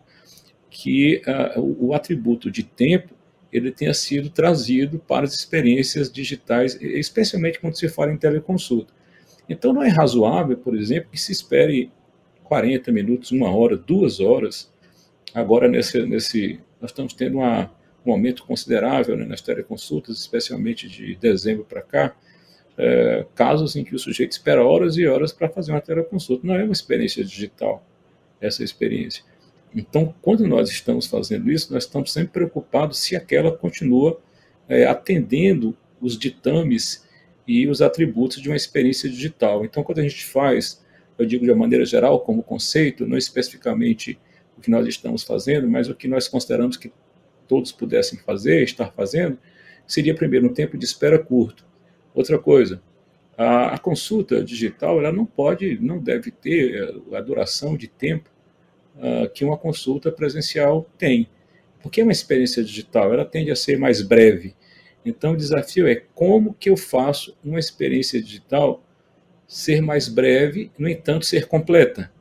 que 0.69 1.21
uh, 1.25 1.59
o, 1.59 1.87
o 1.87 1.93
atributo 1.93 2.51
de 2.51 2.63
tempo 2.63 3.15
ele 3.51 3.71
tenha 3.71 3.93
sido 3.93 4.29
trazido 4.29 4.99
para 4.99 5.25
as 5.25 5.33
experiências 5.33 6.11
digitais, 6.11 6.77
especialmente 6.81 7.59
quando 7.59 7.77
se 7.77 7.87
fala 7.87 8.11
em 8.11 8.17
teleconsulta. 8.17 8.93
Então, 9.49 9.71
não 9.71 9.81
é 9.81 9.87
razoável, 9.87 10.57
por 10.57 10.75
exemplo, 10.75 11.09
que 11.11 11.19
se 11.19 11.31
espere 11.31 11.91
40 12.43 12.91
minutos, 12.91 13.31
uma 13.31 13.49
hora, 13.49 13.77
duas 13.77 14.19
horas. 14.19 14.71
Agora, 15.33 15.67
nesse, 15.67 16.05
nesse 16.05 16.59
nós 16.81 16.91
estamos 16.91 17.13
tendo 17.13 17.37
uma, 17.37 17.71
um 18.05 18.11
aumento 18.11 18.43
considerável 18.45 19.15
né, 19.15 19.25
nas 19.25 19.41
teleconsultas, 19.41 20.17
especialmente 20.19 20.87
de 20.87 21.15
dezembro 21.15 21.65
para 21.65 21.81
cá, 21.81 22.15
é, 22.77 23.25
casos 23.33 23.75
em 23.75 23.83
que 23.83 23.95
o 23.95 23.99
sujeito 23.99 24.33
espera 24.33 24.63
horas 24.63 24.97
e 24.97 25.07
horas 25.07 25.33
para 25.33 25.49
fazer 25.49 25.71
uma 25.71 25.81
teleconsulta. 25.81 26.45
Não 26.45 26.55
é 26.55 26.63
uma 26.63 26.73
experiência 26.73 27.23
digital 27.23 27.83
essa 28.39 28.63
experiência. 28.63 29.23
Então, 29.75 30.13
quando 30.21 30.47
nós 30.47 30.69
estamos 30.69 31.07
fazendo 31.07 31.51
isso, 31.51 31.73
nós 31.73 31.83
estamos 31.83 32.13
sempre 32.13 32.33
preocupados 32.33 32.99
se 32.99 33.15
aquela 33.15 33.51
continua 33.51 34.19
é, 34.69 34.85
atendendo 34.85 35.75
os 35.99 36.17
ditames 36.17 37.05
e 37.47 37.67
os 37.67 37.81
atributos 37.81 38.41
de 38.41 38.49
uma 38.49 38.55
experiência 38.55 39.09
digital. 39.09 39.65
Então, 39.65 39.83
quando 39.83 39.99
a 39.99 40.03
gente 40.03 40.25
faz, 40.25 40.83
eu 41.17 41.25
digo 41.25 41.45
de 41.45 41.51
uma 41.51 41.59
maneira 41.59 41.85
geral, 41.85 42.19
como 42.19 42.43
conceito, 42.43 43.05
não 43.07 43.17
especificamente 43.17 44.19
o 44.57 44.61
que 44.61 44.69
nós 44.69 44.87
estamos 44.87 45.23
fazendo, 45.23 45.67
mas 45.69 45.89
o 45.89 45.95
que 45.95 46.07
nós 46.07 46.27
consideramos 46.27 46.77
que 46.77 46.91
todos 47.47 47.71
pudessem 47.71 48.19
fazer, 48.19 48.63
estar 48.63 48.91
fazendo, 48.91 49.37
seria, 49.85 50.13
primeiro, 50.13 50.47
um 50.47 50.53
tempo 50.53 50.77
de 50.77 50.85
espera 50.85 51.17
curto. 51.17 51.65
Outra 52.17 52.39
coisa, 52.39 52.81
a, 53.37 53.75
a 53.75 53.77
consulta 53.77 54.43
digital 54.43 54.97
ela 54.97 55.11
não 55.11 55.23
pode, 55.23 55.77
não 55.79 55.99
deve 55.99 56.31
ter 56.31 56.99
a 57.13 57.21
duração 57.21 57.77
de 57.77 57.87
tempo 57.87 58.27
uh, 58.95 59.29
que 59.29 59.45
uma 59.45 59.55
consulta 59.55 60.11
presencial 60.11 60.89
tem. 60.97 61.29
Porque 61.79 62.01
é 62.01 62.03
uma 62.03 62.11
experiência 62.11 62.63
digital, 62.63 63.13
ela 63.13 63.23
tende 63.23 63.51
a 63.51 63.55
ser 63.55 63.77
mais 63.77 64.01
breve. 64.01 64.55
Então, 65.05 65.33
o 65.33 65.37
desafio 65.37 65.87
é 65.87 66.01
como 66.15 66.55
que 66.55 66.71
eu 66.71 66.75
faço 66.75 67.37
uma 67.43 67.59
experiência 67.59 68.19
digital 68.19 68.83
ser 69.47 69.79
mais 69.79 70.09
breve, 70.09 70.71
no 70.75 70.89
entanto, 70.89 71.23
ser 71.23 71.45
completa. 71.47 72.11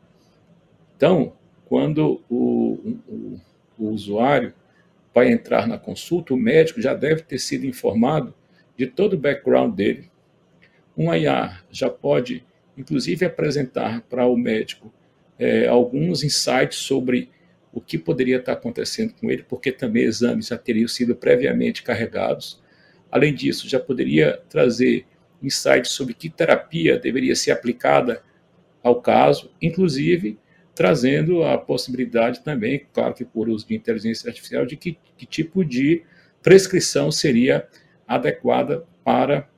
Então, 0.95 1.33
quando 1.65 2.23
o, 2.29 2.99
o, 3.09 3.41
o 3.79 3.89
usuário 3.89 4.53
vai 5.15 5.33
entrar 5.33 5.67
na 5.67 5.79
consulta, 5.79 6.35
o 6.35 6.37
médico 6.37 6.83
já 6.83 6.93
deve 6.93 7.23
ter 7.23 7.39
sido 7.39 7.65
informado 7.65 8.35
de 8.77 8.87
todo 8.87 9.15
o 9.15 9.19
background 9.19 9.75
dele. 9.75 10.11
Um 10.97 11.13
IA 11.13 11.61
já 11.71 11.91
pode, 11.91 12.45
inclusive, 12.77 13.25
apresentar 13.25 14.03
para 14.03 14.27
o 14.27 14.37
médico 14.37 14.93
é, 15.39 15.67
alguns 15.67 16.23
insights 16.23 16.79
sobre 16.79 17.31
o 17.73 17.81
que 17.81 17.99
poderia 17.99 18.39
estar 18.39 18.55
acontecendo 18.55 19.13
com 19.21 19.31
ele, 19.31 19.43
porque 19.43 19.71
também 19.71 20.05
exames 20.05 20.47
já 20.47 20.57
teriam 20.57 20.89
sido 20.89 21.15
previamente 21.15 21.83
carregados. 21.83 22.63
Além 23.11 23.35
disso, 23.35 23.69
já 23.69 23.79
poderia 23.79 24.41
trazer 24.49 25.05
insights 25.43 25.93
sobre 25.93 26.15
que 26.15 26.31
terapia 26.31 26.99
deveria 26.99 27.37
ser 27.37 27.51
aplicada 27.51 28.23
ao 28.83 29.03
caso, 29.03 29.51
inclusive 29.61 30.39
trazendo 30.75 31.43
a 31.43 31.57
possibilidade 31.57 32.45
também, 32.45 32.87
claro 32.93 33.15
que 33.15 33.25
por 33.25 33.49
uso 33.49 33.67
de 33.67 33.75
inteligência 33.75 34.29
artificial, 34.29 34.67
de 34.67 34.77
que, 34.77 34.99
que 35.17 35.25
tipo 35.25 35.65
de 35.65 36.03
prescrição 36.43 37.11
seria 37.11 37.67
adequada 38.07 38.85
para 39.05 39.49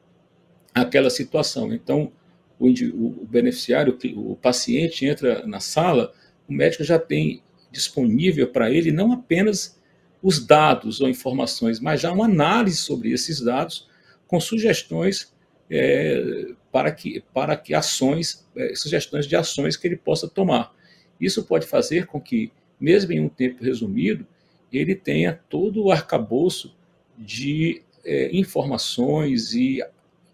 aquela 0.74 1.10
situação. 1.10 1.72
Então, 1.72 2.12
o, 2.58 2.68
o 2.68 3.26
beneficiário, 3.26 3.96
o 4.16 4.36
paciente 4.36 5.06
entra 5.06 5.46
na 5.46 5.60
sala, 5.60 6.12
o 6.48 6.52
médico 6.52 6.84
já 6.84 6.98
tem 6.98 7.42
disponível 7.70 8.48
para 8.48 8.70
ele 8.70 8.90
não 8.90 9.12
apenas 9.12 9.78
os 10.22 10.44
dados 10.44 11.00
ou 11.00 11.08
informações, 11.08 11.78
mas 11.78 12.00
já 12.00 12.10
uma 12.10 12.24
análise 12.24 12.78
sobre 12.78 13.12
esses 13.12 13.40
dados 13.40 13.88
com 14.26 14.40
sugestões 14.40 15.32
é, 15.70 16.52
para 16.72 16.90
que 16.90 17.22
para 17.32 17.56
que 17.56 17.74
ações, 17.74 18.46
é, 18.56 18.74
sugestões 18.74 19.26
de 19.26 19.36
ações 19.36 19.76
que 19.76 19.86
ele 19.86 19.96
possa 19.96 20.28
tomar. 20.28 20.74
Isso 21.20 21.44
pode 21.44 21.66
fazer 21.66 22.06
com 22.06 22.20
que, 22.20 22.50
mesmo 22.80 23.12
em 23.12 23.20
um 23.20 23.28
tempo 23.28 23.62
resumido, 23.62 24.26
ele 24.72 24.94
tenha 24.94 25.38
todo 25.48 25.84
o 25.84 25.90
arcabouço 25.90 26.76
de 27.16 27.82
é, 28.08 28.30
informações 28.34 29.52
e 29.52 29.84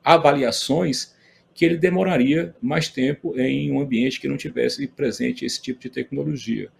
avaliações 0.03 1.15
que 1.55 1.65
ele 1.65 1.77
demoraria 1.77 2.55
mais 2.61 2.89
tempo 2.89 3.39
em 3.39 3.71
um 3.71 3.81
ambiente 3.81 4.21
que 4.21 4.29
não 4.29 4.37
tivesse 4.37 4.87
presente 4.87 5.45
esse 5.45 5.61
tipo 5.61 5.81
de 5.81 5.91
tecnologia. 5.91 6.71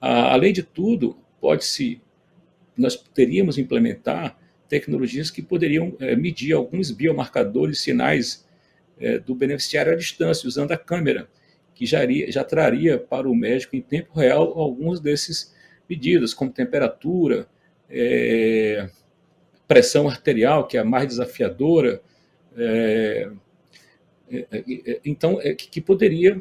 Ah, 0.00 0.32
além 0.32 0.52
de 0.52 0.62
tudo, 0.62 1.16
pode-se 1.40 2.00
nós 2.76 2.94
poderíamos 2.94 3.56
implementar 3.56 4.38
tecnologias 4.68 5.30
que 5.30 5.40
poderiam 5.40 5.96
é, 5.98 6.14
medir 6.14 6.52
alguns 6.52 6.90
biomarcadores, 6.90 7.80
sinais 7.80 8.46
é, 8.98 9.18
do 9.18 9.34
beneficiário 9.34 9.92
à 9.92 9.96
distância, 9.96 10.46
usando 10.46 10.72
a 10.72 10.76
câmera, 10.76 11.28
que 11.74 11.86
já, 11.86 12.02
iria, 12.02 12.30
já 12.30 12.44
traria 12.44 12.98
para 12.98 13.28
o 13.28 13.34
médico 13.34 13.76
em 13.76 13.80
tempo 13.80 14.18
real 14.18 14.58
alguns 14.58 15.00
desses 15.00 15.54
medidas, 15.88 16.34
como 16.34 16.50
temperatura, 16.50 17.46
é, 17.88 18.90
pressão 19.66 20.08
arterial, 20.08 20.66
que 20.66 20.76
é 20.76 20.80
a 20.80 20.84
mais 20.84 21.08
desafiadora, 21.08 22.00
é, 22.56 23.30
é, 24.30 24.46
é, 24.50 24.64
é, 24.68 25.00
então, 25.04 25.40
é, 25.40 25.54
que, 25.54 25.80
poderia 25.80 26.40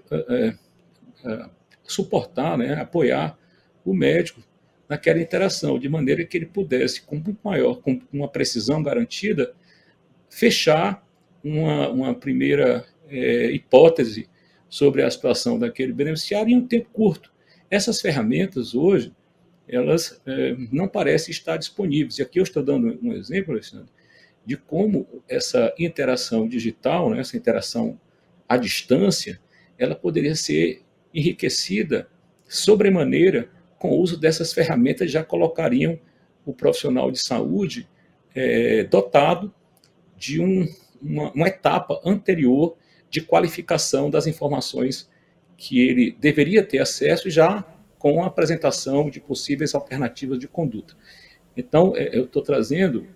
suportar, 1.84 2.58
né, 2.58 2.74
apoiar 2.74 3.38
o 3.84 3.94
médico 3.94 4.42
naquela 4.88 5.20
interação, 5.20 5.78
de 5.80 5.90
maneira 5.90 6.26
que 6.26 6.38
ele 6.38 6.46
pudesse, 6.46 7.02
com 7.02 7.22
maior, 7.44 7.82
com 7.82 8.00
uma 8.12 8.28
precisão 8.28 8.82
garantida, 8.82 9.54
fechar 10.30 11.06
uma, 11.44 11.90
uma 11.90 12.16
primeira 12.16 12.86
é, 13.08 13.52
hipótese 13.52 14.30
sobre 14.70 15.04
a 15.04 15.10
situação 15.10 15.58
daquele 15.60 15.94
beneficiário 15.94 16.52
em 16.52 16.58
um 16.58 16.68
tempo 16.68 16.90
curto. 16.92 17.32
Essas 17.70 18.02
ferramentas 18.02 18.74
hoje, 18.76 19.14
elas 19.68 20.22
é, 20.26 20.56
não 20.72 20.88
parecem 20.88 21.32
estar 21.32 21.58
disponíveis. 21.58 22.18
E 22.18 22.22
aqui 22.22 22.40
eu 22.40 22.44
estou 22.44 22.64
dando 22.64 22.98
um 23.02 23.14
exemplo, 23.14 23.54
Alexandre, 23.54 23.90
de 24.46 24.56
como 24.56 25.08
essa 25.28 25.74
interação 25.78 26.48
digital, 26.48 27.10
né, 27.10 27.20
essa 27.20 27.36
interação 27.36 28.00
à 28.48 28.58
distância, 28.58 29.40
ela 29.78 29.96
poderia 29.96 30.36
ser 30.36 30.84
enriquecida 31.14 32.08
sobremaneira 32.48 33.50
com 33.80 33.90
o 33.90 34.00
uso 34.00 34.20
dessas 34.20 34.54
ferramentas, 34.54 35.12
já 35.12 35.24
colocariam 35.24 36.00
o 36.46 36.54
profissional 36.54 37.12
de 37.12 37.20
saúde 37.20 37.88
é, 38.36 38.84
dotado 38.84 39.54
de 40.18 40.42
um, 40.42 40.68
uma, 41.02 41.32
uma 41.32 41.48
etapa 41.48 42.00
anterior 42.06 42.78
de 43.10 43.22
qualificação 43.22 44.10
das 44.10 44.28
informações 44.28 45.10
que 45.58 45.80
ele 45.80 46.16
deveria 46.20 46.64
ter 46.64 46.80
acesso 46.80 47.30
já 47.30 47.66
com 48.06 48.22
a 48.22 48.28
apresentação 48.28 49.10
de 49.10 49.20
possíveis 49.20 49.74
alternativas 49.74 50.38
de 50.38 50.48
conduta. 50.48 50.96
Então, 51.58 51.98
é, 51.98 52.16
eu 52.16 52.26
estou 52.26 52.44
trazendo 52.44 53.08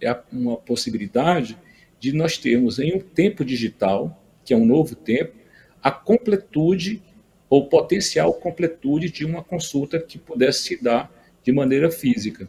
é 0.00 0.12
uma 0.32 0.56
possibilidade 0.56 1.56
de 2.00 2.12
nós 2.12 2.36
termos 2.36 2.80
em 2.80 2.96
um 2.96 2.98
tempo 2.98 3.44
digital, 3.44 4.20
que 4.44 4.52
é 4.52 4.56
um 4.56 4.66
novo 4.66 4.96
tempo, 4.96 5.34
a 5.80 5.92
completude 5.92 7.00
ou 7.48 7.68
potencial 7.68 8.34
completude 8.34 9.08
de 9.08 9.24
uma 9.24 9.40
consulta 9.40 10.00
que 10.00 10.18
pudesse 10.18 10.64
se 10.64 10.82
dar 10.82 11.12
de 11.44 11.52
maneira 11.52 11.88
física. 11.88 12.48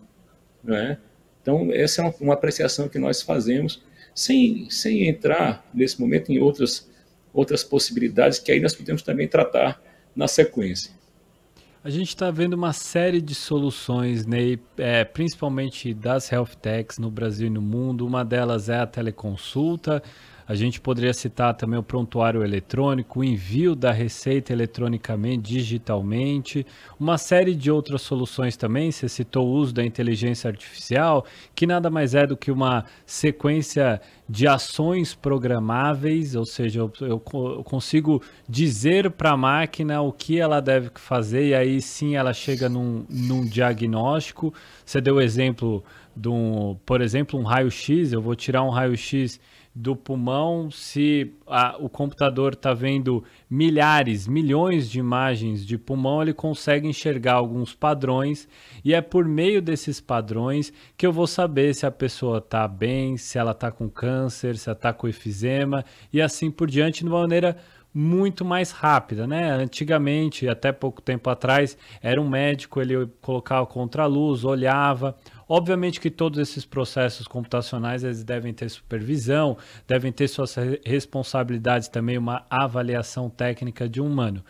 Né? 0.63 0.97
Então, 1.39 1.71
essa 1.71 2.01
é 2.01 2.05
uma, 2.05 2.15
uma, 2.19 2.33
apreciação 2.33 2.89
que 2.89 2.97
nós 2.97 3.21
fazemos, 3.21 3.83
sem, 4.15 4.67
sem 4.71 5.07
entrar, 5.07 5.63
nesse 5.71 6.01
momento, 6.01 6.31
em 6.31 6.39
outras, 6.39 6.89
outras 7.31 7.63
possibilidades 7.63 8.39
que 8.39 8.51
aí 8.51 8.59
nós 8.59 8.73
podemos 8.73 9.03
também 9.03 9.27
tratar 9.27 9.79
na 10.15 10.27
sequência. 10.27 11.04
A 11.85 11.89
gente 11.91 12.07
está 12.07 12.31
vendo 12.31 12.55
uma 12.55 12.73
série 12.73 13.21
de 13.21 13.35
soluções, 13.35 14.25
né, 14.25 14.57
é, 14.75 15.03
principalmente 15.03 15.93
das 15.93 16.31
health 16.31 16.55
techs 16.59 16.97
no 16.97 17.11
Brasil 17.11 17.45
e 17.45 17.49
no 17.51 17.61
mundo. 17.61 18.07
Uma 18.07 18.25
delas 18.25 18.69
é 18.69 18.79
a 18.79 18.87
teleconsulta. 18.87 20.01
A 20.47 20.53
gente 20.53 20.79
poderia 20.79 21.13
citar 21.13 21.55
também 21.55 21.79
o 21.79 21.83
prontuário 21.83 22.43
eletrônico, 22.43 23.19
o 23.19 23.23
envio 23.23 23.75
da 23.75 23.91
receita 23.91 24.53
eletronicamente, 24.53 25.53
digitalmente, 25.53 26.65
uma 26.99 27.17
série 27.17 27.55
de 27.55 27.71
outras 27.71 28.03
soluções 28.03 28.55
também. 28.55 28.91
Você 28.91 29.09
citou 29.09 29.47
o 29.47 29.51
uso 29.51 29.73
da 29.73 29.83
inteligência 29.83 30.47
artificial, 30.47 31.25
que 31.55 31.65
nada 31.65 31.89
mais 31.89 32.13
é 32.13 32.27
do 32.27 32.37
que 32.37 32.51
uma 32.51 32.85
sequência 33.07 33.99
de 34.27 34.47
ações 34.47 35.13
programáveis, 35.15 36.35
ou 36.35 36.45
seja, 36.45 36.79
eu, 36.79 36.91
eu 37.01 37.19
consigo 37.19 38.21
dizer 38.47 39.11
para 39.11 39.31
a 39.31 39.37
máquina 39.37 40.01
o 40.01 40.11
que 40.11 40.39
ela 40.39 40.59
deve 40.59 40.89
fazer 40.95 41.47
e 41.47 41.55
aí 41.55 41.81
sim 41.81 42.15
ela 42.15 42.33
chega 42.33 42.67
num, 42.67 43.05
num 43.09 43.45
diagnóstico. 43.45 44.53
Você 44.83 44.99
deu 44.99 45.15
o 45.15 45.21
exemplo 45.21 45.83
de 46.15 46.29
um, 46.29 46.77
por 46.85 47.01
exemplo, 47.01 47.39
um 47.39 47.43
raio-x, 47.43 48.13
eu 48.13 48.21
vou 48.21 48.35
tirar 48.35 48.63
um 48.63 48.69
raio-x 48.69 49.39
do 49.75 49.93
pulmão, 49.93 50.71
se 50.71 51.33
a, 51.45 51.75
o 51.77 51.89
computador 51.89 52.53
está 52.53 52.73
vendo 52.73 53.21
milhares, 53.49 54.25
milhões 54.25 54.89
de 54.89 54.99
imagens 54.99 55.65
de 55.65 55.77
pulmão, 55.77 56.21
ele 56.21 56.33
consegue 56.33 56.87
enxergar 56.87 57.33
alguns 57.33 57.75
padrões 57.75 58.47
e 58.85 58.93
é 58.93 59.01
por 59.01 59.25
meio 59.25 59.61
desses 59.61 59.99
padrões 59.99 60.71
que 60.95 61.05
eu 61.05 61.11
vou 61.11 61.27
saber 61.27 61.75
se 61.75 61.85
a 61.85 61.91
pessoa 61.91 62.37
está 62.37 62.65
bem, 62.69 63.17
se 63.17 63.37
ela 63.37 63.51
está 63.51 63.69
com 63.69 63.89
câncer, 63.89 64.55
se 64.55 64.69
ela 64.69 64.77
está 64.77 64.93
com 64.93 65.09
efizema 65.09 65.83
e 66.13 66.21
assim 66.21 66.49
por 66.49 66.69
diante, 66.69 67.03
de 67.03 67.09
uma 67.09 67.19
maneira 67.19 67.57
muito 67.95 68.43
mais 68.43 68.71
rápida, 68.71 69.25
né? 69.25 69.51
Antigamente, 69.51 70.49
até 70.49 70.73
pouco 70.73 71.01
tempo 71.01 71.29
atrás, 71.29 71.77
era 72.01 72.19
um 72.19 72.27
médico, 72.27 72.81
ele 72.81 73.07
colocava 73.21 73.65
contra 73.65 74.03
a 74.03 74.05
luz, 74.05 74.43
olhava. 74.43 75.15
Obviamente 75.47 75.99
que 75.99 76.09
todos 76.09 76.39
esses 76.39 76.65
processos 76.65 77.27
computacionais 77.27 78.03
eles 78.03 78.23
devem 78.23 78.53
ter 78.53 78.69
supervisão, 78.69 79.57
devem 79.87 80.11
ter 80.11 80.27
suas 80.27 80.55
responsabilidades 80.83 81.87
também, 81.87 82.17
uma 82.17 82.45
avaliação 82.49 83.29
técnica 83.29 83.87
de 83.87 84.01
um 84.01 84.07
humano. 84.07 84.43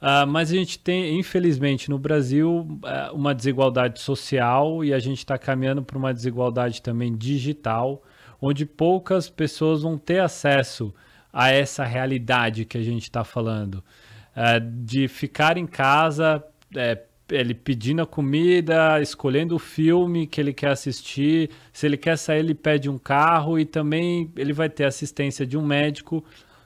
Uh, 0.00 0.26
mas 0.26 0.50
a 0.50 0.54
gente 0.54 0.78
tem, 0.78 1.18
infelizmente, 1.18 1.90
no 1.90 1.98
Brasil, 1.98 2.66
uh, 2.82 3.14
uma 3.14 3.34
desigualdade 3.34 4.00
social 4.00 4.82
e 4.82 4.94
a 4.94 4.98
gente 4.98 5.18
está 5.18 5.36
caminhando 5.36 5.82
para 5.82 5.98
uma 5.98 6.14
desigualdade 6.14 6.80
também 6.80 7.14
digital, 7.14 8.02
onde 8.40 8.64
poucas 8.64 9.28
pessoas 9.28 9.82
vão 9.82 9.98
ter 9.98 10.20
acesso 10.20 10.94
a 11.32 11.50
essa 11.50 11.84
realidade 11.84 12.64
que 12.64 12.78
a 12.78 12.82
gente 12.82 13.02
está 13.02 13.24
falando. 13.24 13.84
É, 14.34 14.60
de 14.60 15.08
ficar 15.08 15.56
em 15.58 15.66
casa, 15.66 16.42
é, 16.74 16.98
ele 17.30 17.54
pedindo 17.54 18.02
a 18.02 18.06
comida, 18.06 19.00
escolhendo 19.00 19.54
o 19.54 19.58
filme 19.58 20.26
que 20.26 20.40
ele 20.40 20.52
quer 20.52 20.70
assistir. 20.70 21.50
Se 21.72 21.86
ele 21.86 21.96
quer 21.96 22.16
sair, 22.16 22.40
ele 22.40 22.54
pede 22.54 22.88
um 22.88 22.98
carro 22.98 23.58
e 23.58 23.64
também 23.64 24.30
ele 24.36 24.52
vai 24.52 24.68
ter 24.68 24.84
assistência 24.84 25.46
de 25.46 25.56
um 25.56 25.64
médico, 25.64 26.24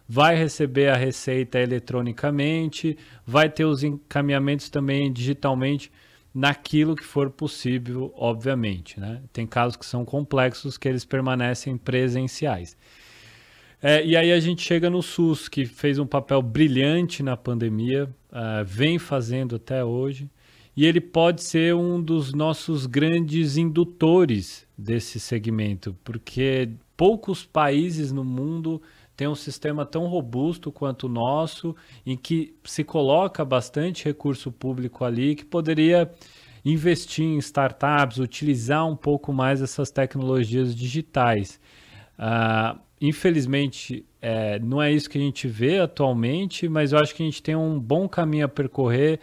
vai 0.09 0.37
receber 0.37 0.89
a 0.89 0.97
receita 0.97 1.59
eletronicamente, 1.59 2.97
vai 3.27 3.49
ter 3.49 3.65
os 3.65 3.83
encaminhamentos 3.83 4.69
também 4.69 5.13
digitalmente 5.13 5.91
naquilo 6.35 6.97
que 6.97 7.05
for 7.05 7.31
possível, 7.31 8.13
obviamente. 8.17 8.99
Né? 8.99 9.23
Tem 9.33 9.47
casos 9.47 9.77
que 9.77 9.87
são 9.87 10.05
complexos 10.05 10.77
que 10.77 10.89
eles 10.89 11.05
permanecem 11.05 11.77
presenciais. 11.77 12.77
É, 13.81 14.05
e 14.05 14.17
aí 14.17 14.33
a 14.33 14.41
gente 14.41 14.63
chega 14.63 14.89
no 14.89 15.03
SUS, 15.03 15.47
que 15.47 15.67
fez 15.67 15.99
um 15.99 16.07
papel 16.07 16.41
brilhante 16.41 17.23
na 17.23 17.37
pandemia, 17.37 18.09
uh, 18.33 18.65
vem 18.65 18.99
fazendo 18.99 19.57
até 19.57 19.85
hoje, 19.85 20.29
e 20.77 20.85
ele 20.85 21.01
pode 21.01 21.43
ser 21.43 21.75
um 21.75 22.03
dos 22.03 22.33
nossos 22.33 22.87
grandes 22.87 23.57
indutores 23.57 24.67
desse 24.77 25.21
segmento, 25.21 25.97
porque 26.03 26.69
poucos 26.97 27.45
países 27.45 28.11
no 28.13 28.25
mundo 28.25 28.83
têm 29.17 29.29
um 29.29 29.35
sistema 29.35 29.87
tão 29.87 30.07
robusto 30.07 30.73
quanto 30.73 31.07
o 31.07 31.09
nosso, 31.09 31.77
em 32.05 32.17
que 32.17 32.55
se 32.65 32.83
coloca 32.83 33.45
bastante 33.45 34.05
recurso 34.05 34.51
público 34.51 35.05
ali, 35.05 35.37
que 35.37 35.45
poderia 35.45 36.11
investir 36.65 37.25
em 37.25 37.39
startups, 37.39 38.19
utilizar 38.19 38.87
um 38.87 38.97
pouco 38.97 39.33
mais 39.33 39.63
essas 39.63 39.91
tecnologias 39.91 40.75
digitais. 40.75 41.61
Uh, 42.19 42.79
infelizmente, 43.01 44.05
é, 44.21 44.59
não 44.59 44.83
é 44.83 44.91
isso 44.91 45.09
que 45.09 45.19
a 45.19 45.21
gente 45.21 45.47
vê 45.47 45.79
atualmente, 45.79 46.69
mas 46.69 46.93
eu 46.93 46.99
acho 46.99 47.15
que 47.15 47.23
a 47.23 47.27
gente 47.27 47.43
tem 47.43 47.55
um 47.55 47.79
bom 47.79 48.09
caminho 48.09 48.47
a 48.47 48.49
percorrer 48.49 49.21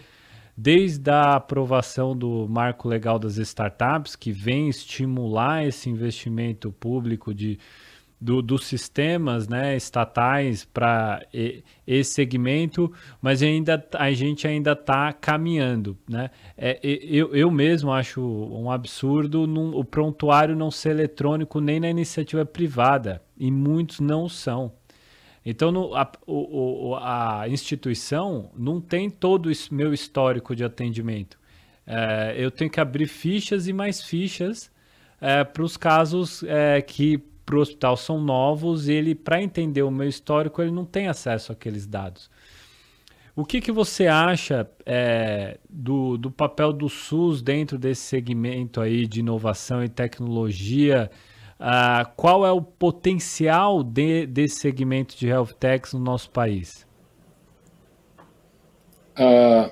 desde 0.61 1.09
a 1.09 1.37
aprovação 1.37 2.15
do 2.15 2.47
marco 2.47 2.87
legal 2.87 3.17
das 3.17 3.37
startups, 3.37 4.15
que 4.15 4.31
vem 4.31 4.69
estimular 4.69 5.65
esse 5.65 5.89
investimento 5.89 6.71
público 6.71 7.33
de 7.33 7.57
do, 8.21 8.39
dos 8.39 8.65
sistemas 8.65 9.47
né, 9.47 9.75
estatais 9.75 10.63
para 10.63 11.25
esse 11.87 12.13
segmento, 12.13 12.93
mas 13.19 13.41
ainda, 13.41 13.83
a 13.95 14.11
gente 14.11 14.47
ainda 14.47 14.73
está 14.73 15.11
caminhando. 15.11 15.97
Né? 16.07 16.29
É, 16.55 16.79
eu, 16.83 17.33
eu 17.33 17.49
mesmo 17.49 17.91
acho 17.91 18.21
um 18.21 18.69
absurdo 18.69 19.47
num, 19.47 19.75
o 19.75 19.83
prontuário 19.83 20.55
não 20.55 20.69
ser 20.69 20.91
eletrônico 20.91 21.59
nem 21.59 21.79
na 21.79 21.89
iniciativa 21.89 22.45
privada, 22.45 23.19
e 23.35 23.49
muitos 23.49 23.99
não 23.99 24.29
são. 24.29 24.71
Então, 25.45 25.71
no, 25.71 25.95
a, 25.95 26.11
o, 26.27 26.95
a, 26.95 27.45
instituição 27.49 28.51
não 28.55 28.79
tem 28.79 29.09
todo 29.09 29.47
o 29.47 29.73
meu 29.73 29.93
histórico 29.93 30.55
de 30.55 30.63
atendimento. 30.63 31.39
É, 31.85 32.35
eu 32.37 32.51
tenho 32.51 32.69
que 32.69 32.79
abrir 32.79 33.07
fichas 33.07 33.67
e 33.67 33.73
mais 33.73 34.03
fichas 34.03 34.71
é, 35.19 35.43
para 35.43 35.63
os 35.63 35.77
casos 35.77 36.43
é, 36.43 36.81
que 36.81 37.17
para 37.45 37.57
o 37.57 37.59
hospital 37.59 37.97
são 37.97 38.21
novos 38.21 38.87
e 38.87 38.93
ele, 38.93 39.15
para 39.15 39.41
entender 39.41 39.81
o 39.81 39.91
meu 39.91 40.07
histórico, 40.07 40.61
ele 40.61 40.71
não 40.71 40.85
tem 40.85 41.07
acesso 41.07 41.51
àqueles 41.51 41.87
dados. 41.87 42.29
O 43.35 43.43
que, 43.43 43.59
que 43.59 43.71
você 43.71 44.07
acha 44.07 44.69
é, 44.85 45.57
do, 45.69 46.17
do 46.17 46.29
papel 46.29 46.71
do 46.71 46.87
SUS 46.87 47.41
dentro 47.41 47.77
desse 47.77 48.01
segmento 48.01 48.79
aí 48.79 49.07
de 49.07 49.21
inovação 49.21 49.83
e 49.83 49.89
tecnologia? 49.89 51.09
Uh, 51.61 52.09
qual 52.15 52.43
é 52.43 52.51
o 52.51 52.59
potencial 52.59 53.83
de, 53.83 54.25
desse 54.25 54.55
segmento 54.55 55.15
de 55.15 55.27
health 55.27 55.53
techs 55.59 55.93
no 55.93 55.99
nosso 55.99 56.31
país? 56.31 56.87
Uh, 59.11 59.71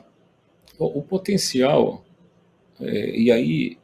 o, 0.77 1.01
potencial, 1.01 2.05
é, 2.79 3.19
e 3.19 3.31
aí 3.31 3.77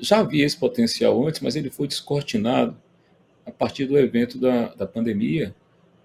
já 0.00 0.20
havia 0.20 0.46
esse 0.46 0.56
potencial 0.56 1.26
antes, 1.26 1.40
mas 1.40 1.56
ele 1.56 1.70
foi 1.70 1.88
descortinado 1.88 2.76
a 3.44 3.50
partir 3.50 3.86
do 3.86 3.98
evento 3.98 4.38
da, 4.38 4.68
da 4.74 4.86
pandemia, 4.86 5.52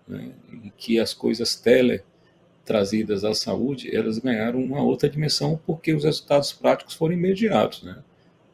né, 0.07 0.31
em 0.51 0.73
que 0.75 0.99
as 0.99 1.13
coisas 1.13 1.55
tele 1.55 2.01
trazidas 2.65 3.23
à 3.23 3.35
saúde, 3.35 3.95
elas 3.95 4.17
ganharam 4.17 4.63
uma 4.63 4.81
outra 4.81 5.07
dimensão 5.07 5.59
porque 5.63 5.93
os 5.93 6.05
resultados 6.05 6.51
práticos 6.53 6.95
foram 6.95 7.13
imediatos, 7.13 7.83
né? 7.83 8.01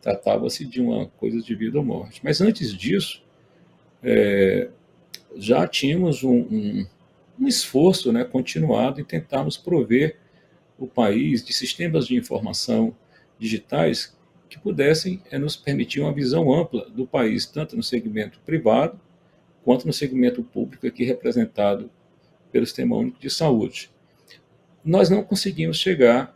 Tratava-se 0.02 0.66
de 0.66 0.82
uma 0.82 1.08
coisa 1.08 1.42
de 1.42 1.56
vida 1.56 1.78
ou 1.78 1.84
morte. 1.84 2.22
Mas 2.24 2.42
antes 2.42 2.74
disso, 2.74 3.22
é, 4.04 4.70
já 5.36 5.68
tínhamos 5.68 6.24
um, 6.24 6.40
um, 6.40 6.88
um, 7.40 7.48
esforço 7.48 8.12
né, 8.12 8.24
continuado 8.24 9.02
em 9.02 9.04
tentarmos 9.04 9.58
prover 9.58 10.18
o 10.78 10.88
país 10.88 11.44
de 11.44 11.54
sistemas 11.54 12.08
de 12.08 12.16
informação 12.16 12.96
digitais 13.38 14.18
que 14.50 14.58
pudessem 14.58 15.22
é, 15.30 15.38
nos 15.38 15.56
permitir 15.56 16.02
uma 16.02 16.14
visão 16.14 16.52
ampla 16.54 16.90
do 16.90 17.06
país, 17.06 17.46
tanto 17.46 17.76
no 17.76 17.84
segmento 17.84 18.40
privado 18.46 19.00
quanto 19.64 19.86
no 19.86 19.94
segmento 19.94 20.42
público, 20.44 20.88
aqui 20.88 21.04
representado 21.04 21.92
pelo 22.52 22.66
Sistema 22.66 22.96
Único 22.96 23.20
de 23.20 23.30
Saúde. 23.30 23.92
Nós 24.84 25.10
não 25.10 25.24
conseguimos 25.24 25.78
chegar 25.78 26.36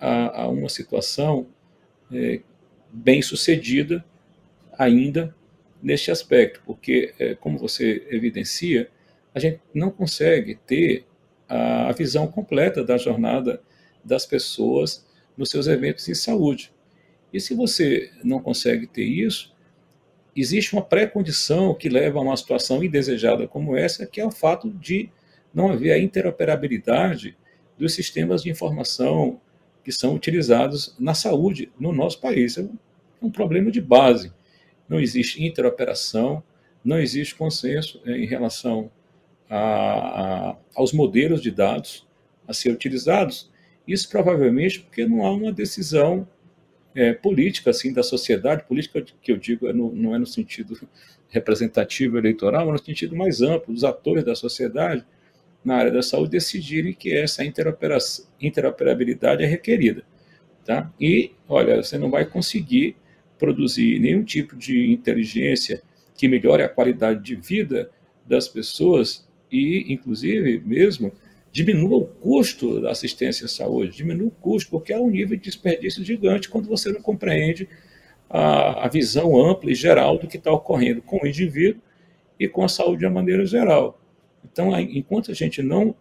a, 0.00 0.42
a 0.42 0.48
uma 0.48 0.68
situação 0.68 1.46
é, 2.10 2.40
bem 2.92 3.22
sucedida 3.22 4.04
ainda 4.78 5.34
neste 5.82 6.10
aspecto, 6.10 6.62
porque, 6.64 7.14
é, 7.18 7.34
como 7.34 7.58
você 7.58 8.06
evidencia, 8.10 8.88
a 9.34 9.40
gente 9.40 9.60
não 9.74 9.90
consegue 9.90 10.56
ter 10.66 11.04
a, 11.48 11.88
a 11.88 11.92
visão 11.92 12.26
completa 12.26 12.84
da 12.84 12.96
jornada 12.96 13.62
das 14.04 14.26
pessoas 14.26 15.06
nos 15.36 15.48
seus 15.48 15.66
eventos 15.66 16.08
em 16.08 16.14
saúde. 16.14 16.72
E 17.32 17.40
se 17.40 17.54
você 17.54 18.10
não 18.22 18.40
consegue 18.40 18.86
ter 18.86 19.04
isso, 19.04 19.54
existe 20.36 20.74
uma 20.74 20.82
pré-condição 20.82 21.74
que 21.74 21.88
leva 21.88 22.18
a 22.18 22.22
uma 22.22 22.36
situação 22.36 22.84
indesejada 22.84 23.48
como 23.48 23.76
essa, 23.76 24.06
que 24.06 24.20
é 24.20 24.26
o 24.26 24.30
fato 24.30 24.70
de 24.70 25.10
não 25.52 25.70
haver 25.70 25.92
a 25.92 25.98
interoperabilidade 25.98 27.36
dos 27.78 27.94
sistemas 27.94 28.42
de 28.42 28.50
informação 28.50 29.40
que 29.84 29.92
são 29.92 30.14
utilizados 30.14 30.94
na 30.98 31.14
saúde 31.14 31.70
no 31.78 31.92
nosso 31.92 32.20
país. 32.20 32.56
É 32.56 32.66
um 33.20 33.30
problema 33.30 33.70
de 33.70 33.80
base. 33.80 34.32
Não 34.88 35.00
existe 35.00 35.44
interoperação, 35.44 36.42
não 36.84 36.98
existe 36.98 37.34
consenso 37.34 38.00
é, 38.04 38.12
em 38.18 38.26
relação 38.26 38.90
a, 39.48 39.58
a, 40.50 40.56
aos 40.74 40.92
modelos 40.92 41.40
de 41.40 41.50
dados 41.50 42.06
a 42.46 42.52
ser 42.52 42.70
utilizados. 42.70 43.50
Isso 43.86 44.08
provavelmente 44.08 44.80
porque 44.80 45.06
não 45.06 45.26
há 45.26 45.30
uma 45.30 45.52
decisão 45.52 46.26
é, 46.94 47.12
política 47.12 47.70
assim 47.70 47.92
da 47.92 48.02
sociedade, 48.02 48.64
política 48.64 49.04
que 49.20 49.32
eu 49.32 49.36
digo 49.36 49.66
é 49.66 49.72
no, 49.72 49.92
não 49.92 50.14
é 50.14 50.18
no 50.18 50.26
sentido 50.26 50.78
representativo 51.28 52.18
eleitoral, 52.18 52.66
mas 52.66 52.80
no 52.80 52.86
sentido 52.86 53.16
mais 53.16 53.40
amplo, 53.40 53.72
dos 53.72 53.84
atores 53.84 54.24
da 54.24 54.34
sociedade 54.34 55.04
na 55.64 55.76
área 55.76 55.90
da 55.90 56.02
saúde 56.02 56.32
decidirem 56.32 56.92
que 56.92 57.14
essa 57.14 57.42
interoperabilidade 57.44 59.44
é 59.44 59.46
requerida. 59.46 60.02
Tá? 60.64 60.92
E, 61.00 61.32
olha, 61.48 61.82
você 61.82 61.98
não 61.98 62.10
vai 62.10 62.24
conseguir 62.24 62.96
produzir 63.38 63.98
nenhum 63.98 64.22
tipo 64.22 64.56
de 64.56 64.92
inteligência 64.92 65.82
que 66.14 66.28
melhore 66.28 66.62
a 66.62 66.68
qualidade 66.68 67.22
de 67.22 67.34
vida 67.34 67.90
das 68.26 68.48
pessoas 68.48 69.26
e, 69.50 69.92
inclusive, 69.92 70.62
mesmo 70.64 71.12
diminua 71.50 71.98
o 71.98 72.06
custo 72.06 72.80
da 72.80 72.92
assistência 72.92 73.44
à 73.44 73.48
saúde, 73.48 73.96
diminua 73.96 74.28
o 74.28 74.30
custo, 74.30 74.70
porque 74.70 74.92
há 74.92 75.00
um 75.00 75.10
nível 75.10 75.36
de 75.36 75.42
desperdício 75.42 76.02
gigante 76.02 76.48
quando 76.48 76.66
você 76.66 76.90
não 76.90 77.02
compreende 77.02 77.68
a, 78.30 78.86
a 78.86 78.88
visão 78.88 79.36
ampla 79.36 79.70
e 79.70 79.74
geral 79.74 80.16
do 80.16 80.26
que 80.26 80.38
está 80.38 80.50
ocorrendo 80.50 81.02
com 81.02 81.22
o 81.22 81.26
indivíduo 81.26 81.82
e 82.40 82.48
com 82.48 82.64
a 82.64 82.68
saúde 82.68 83.00
de 83.00 83.06
uma 83.06 83.12
maneira 83.12 83.44
geral. 83.44 84.01
Então, 84.44 84.78
enquanto 84.80 85.30
a 85.30 85.34
gente 85.34 85.62
não 85.62 85.94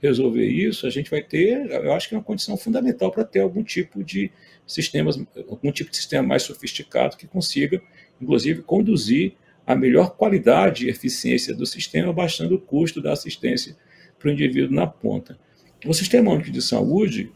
resolver 0.00 0.46
isso, 0.46 0.86
a 0.86 0.90
gente 0.90 1.10
vai 1.10 1.22
ter, 1.22 1.70
eu 1.70 1.92
acho 1.92 2.08
que 2.08 2.14
é 2.14 2.18
uma 2.18 2.24
condição 2.24 2.56
fundamental 2.56 3.10
para 3.10 3.24
ter 3.24 3.40
algum 3.40 3.62
tipo 3.62 4.04
de 4.04 4.30
sistemas, 4.66 5.20
algum 5.48 5.72
tipo 5.72 5.90
de 5.90 5.96
sistema 5.96 6.26
mais 6.26 6.44
sofisticado 6.44 7.16
que 7.16 7.26
consiga, 7.26 7.82
inclusive, 8.20 8.62
conduzir 8.62 9.34
a 9.66 9.74
melhor 9.74 10.16
qualidade 10.16 10.86
e 10.86 10.88
eficiência 10.88 11.54
do 11.54 11.66
sistema, 11.66 12.12
baixando 12.12 12.54
o 12.54 12.60
custo 12.60 13.02
da 13.02 13.12
assistência 13.12 13.76
para 14.18 14.28
o 14.28 14.32
indivíduo 14.32 14.74
na 14.74 14.86
ponta. 14.86 15.38
O 15.86 15.92
Sistema 15.92 16.32
Único 16.32 16.50
de 16.50 16.62
Saúde 16.62 17.30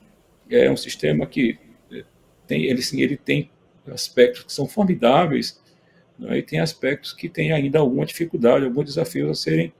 é 0.49 0.71
um 0.71 0.77
sistema 0.77 1.27
que 1.27 1.59
é, 1.93 2.05
tem, 2.47 2.65
ele, 2.65 2.83
sim, 2.83 3.01
ele 3.01 3.17
tem 3.17 3.51
aspectos 3.87 4.45
que 4.45 4.53
são 4.53 4.67
formidáveis 4.67 5.61
né, 6.19 6.39
e 6.39 6.43
tem 6.43 6.59
aspectos 6.61 7.13
que 7.13 7.29
têm 7.29 7.53
ainda 7.53 7.79
alguma 7.79 8.07
dificuldade, 8.07 8.65
alguns 8.65 8.87
desafios 8.87 9.31
a 9.31 9.35
serem 9.35 9.73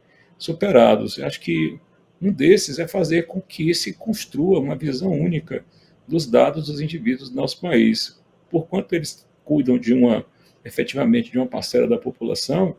superados. 0.43 1.19
Eu 1.19 1.27
acho 1.27 1.41
que 1.41 1.79
um 2.21 2.33
desses 2.33 2.79
é 2.79 2.87
fazer 2.87 3.27
com 3.27 3.41
que 3.41 3.75
se 3.75 3.93
construa 3.95 4.61
uma 4.61 4.77
visão 4.77 5.11
única 5.11 5.65
dos 6.07 6.27
dados 6.27 6.67
dos 6.67 6.81
indivíduos 6.81 7.31
do 7.31 7.37
nosso 7.37 7.61
país. 7.61 8.21
Por 8.51 8.67
quanto 8.67 8.95
eles 8.95 9.27
cuidam 9.45 9.79
de 9.79 9.93
uma, 9.93 10.25
efetivamente, 10.65 11.31
de 11.31 11.39
uma 11.39 11.47
parcela 11.47 11.89
da 11.89 11.99
população, 11.99 12.77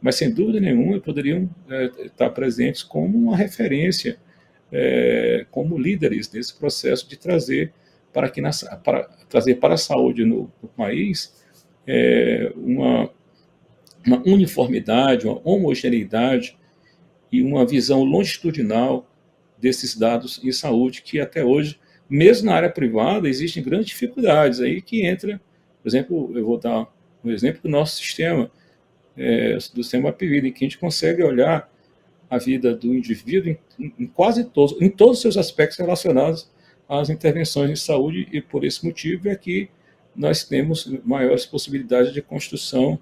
mas 0.00 0.14
sem 0.14 0.32
dúvida 0.32 0.60
nenhuma 0.60 0.98
poderiam 0.98 1.48
é, 1.68 1.90
estar 2.06 2.30
presentes 2.30 2.82
como 2.82 3.18
uma 3.18 3.36
referência, 3.36 4.18
é, 4.72 5.46
como 5.50 5.78
líderes 5.78 6.30
nesse 6.32 6.56
processo 6.56 7.08
de 7.08 7.16
trazer 7.16 7.72
para, 8.12 8.28
que 8.30 8.40
na, 8.40 8.50
para, 8.82 9.04
trazer 9.28 9.56
para 9.56 9.74
a 9.74 9.78
saúde 9.78 10.24
no, 10.24 10.50
no 10.62 10.68
país 10.68 11.34
é, 11.86 12.52
uma, 12.56 13.10
uma 14.06 14.22
uniformidade, 14.26 15.26
uma 15.26 15.40
homogeneidade 15.44 16.58
e 17.30 17.42
uma 17.42 17.66
visão 17.66 18.02
longitudinal 18.02 19.06
desses 19.58 19.96
dados 19.96 20.40
em 20.42 20.52
saúde 20.52 21.02
que 21.02 21.20
até 21.20 21.44
hoje, 21.44 21.78
mesmo 22.08 22.46
na 22.46 22.56
área 22.56 22.70
privada, 22.70 23.28
existem 23.28 23.62
grandes 23.62 23.88
dificuldades 23.88 24.60
aí 24.60 24.80
que 24.80 25.04
entra, 25.04 25.40
por 25.82 25.88
exemplo, 25.88 26.32
eu 26.34 26.44
vou 26.44 26.58
dar 26.58 26.86
um 27.22 27.30
exemplo 27.30 27.62
do 27.62 27.68
nosso 27.68 27.96
sistema, 27.96 28.50
é, 29.16 29.54
do 29.74 29.82
sistema 29.82 30.12
PIVID, 30.12 30.48
em 30.48 30.52
que 30.52 30.64
a 30.64 30.68
gente 30.68 30.78
consegue 30.78 31.22
olhar 31.22 31.70
a 32.28 32.38
vida 32.38 32.74
do 32.74 32.94
indivíduo 32.94 33.56
em, 33.78 33.92
em, 33.98 34.06
quase 34.06 34.44
todos, 34.44 34.80
em 34.80 34.88
todos 34.88 35.16
os 35.16 35.22
seus 35.22 35.36
aspectos 35.36 35.78
relacionados 35.78 36.50
às 36.88 37.10
intervenções 37.10 37.70
em 37.70 37.76
saúde 37.76 38.28
e 38.32 38.40
por 38.40 38.64
esse 38.64 38.84
motivo 38.84 39.28
é 39.28 39.34
que 39.34 39.68
nós 40.14 40.44
temos 40.44 40.86
maiores 41.04 41.44
possibilidades 41.44 42.12
de 42.12 42.22
construção 42.22 42.98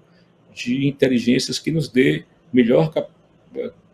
de 0.53 0.87
inteligências 0.87 1.59
que 1.59 1.71
nos 1.71 1.87
dê 1.87 2.25
melhor 2.51 2.91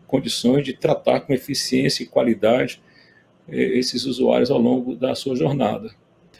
condições 0.06 0.64
de 0.64 0.72
tratar 0.72 1.20
com 1.20 1.32
eficiência 1.32 2.02
e 2.02 2.06
qualidade 2.06 2.80
eh, 3.48 3.78
esses 3.78 4.04
usuários 4.04 4.50
ao 4.50 4.58
longo 4.58 4.94
da 4.94 5.14
sua 5.14 5.36
jornada. 5.36 5.90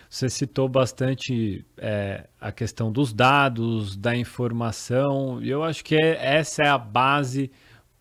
Você 0.08 0.28
citou 0.30 0.68
bastante 0.68 1.64
é, 1.76 2.28
a 2.40 2.52
questão 2.52 2.92
dos 2.92 3.12
dados, 3.12 3.96
da 3.96 4.16
informação, 4.16 5.42
e 5.42 5.50
eu 5.50 5.62
acho 5.62 5.84
que 5.84 5.96
é, 5.96 6.36
essa 6.38 6.62
é 6.62 6.68
a 6.68 6.78
base 6.78 7.50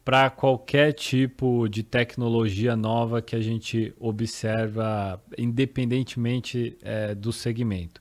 para 0.04 0.30
qualquer 0.30 0.94
tipo 0.94 1.68
de 1.68 1.82
tecnologia 1.82 2.76
nova 2.76 3.24
que 3.24 3.36
a 3.36 3.42
gente 3.42 3.92
observa, 4.00 5.20
independentemente 5.36 6.78
é, 6.84 7.16
do 7.16 7.34
segmento. 7.34 8.00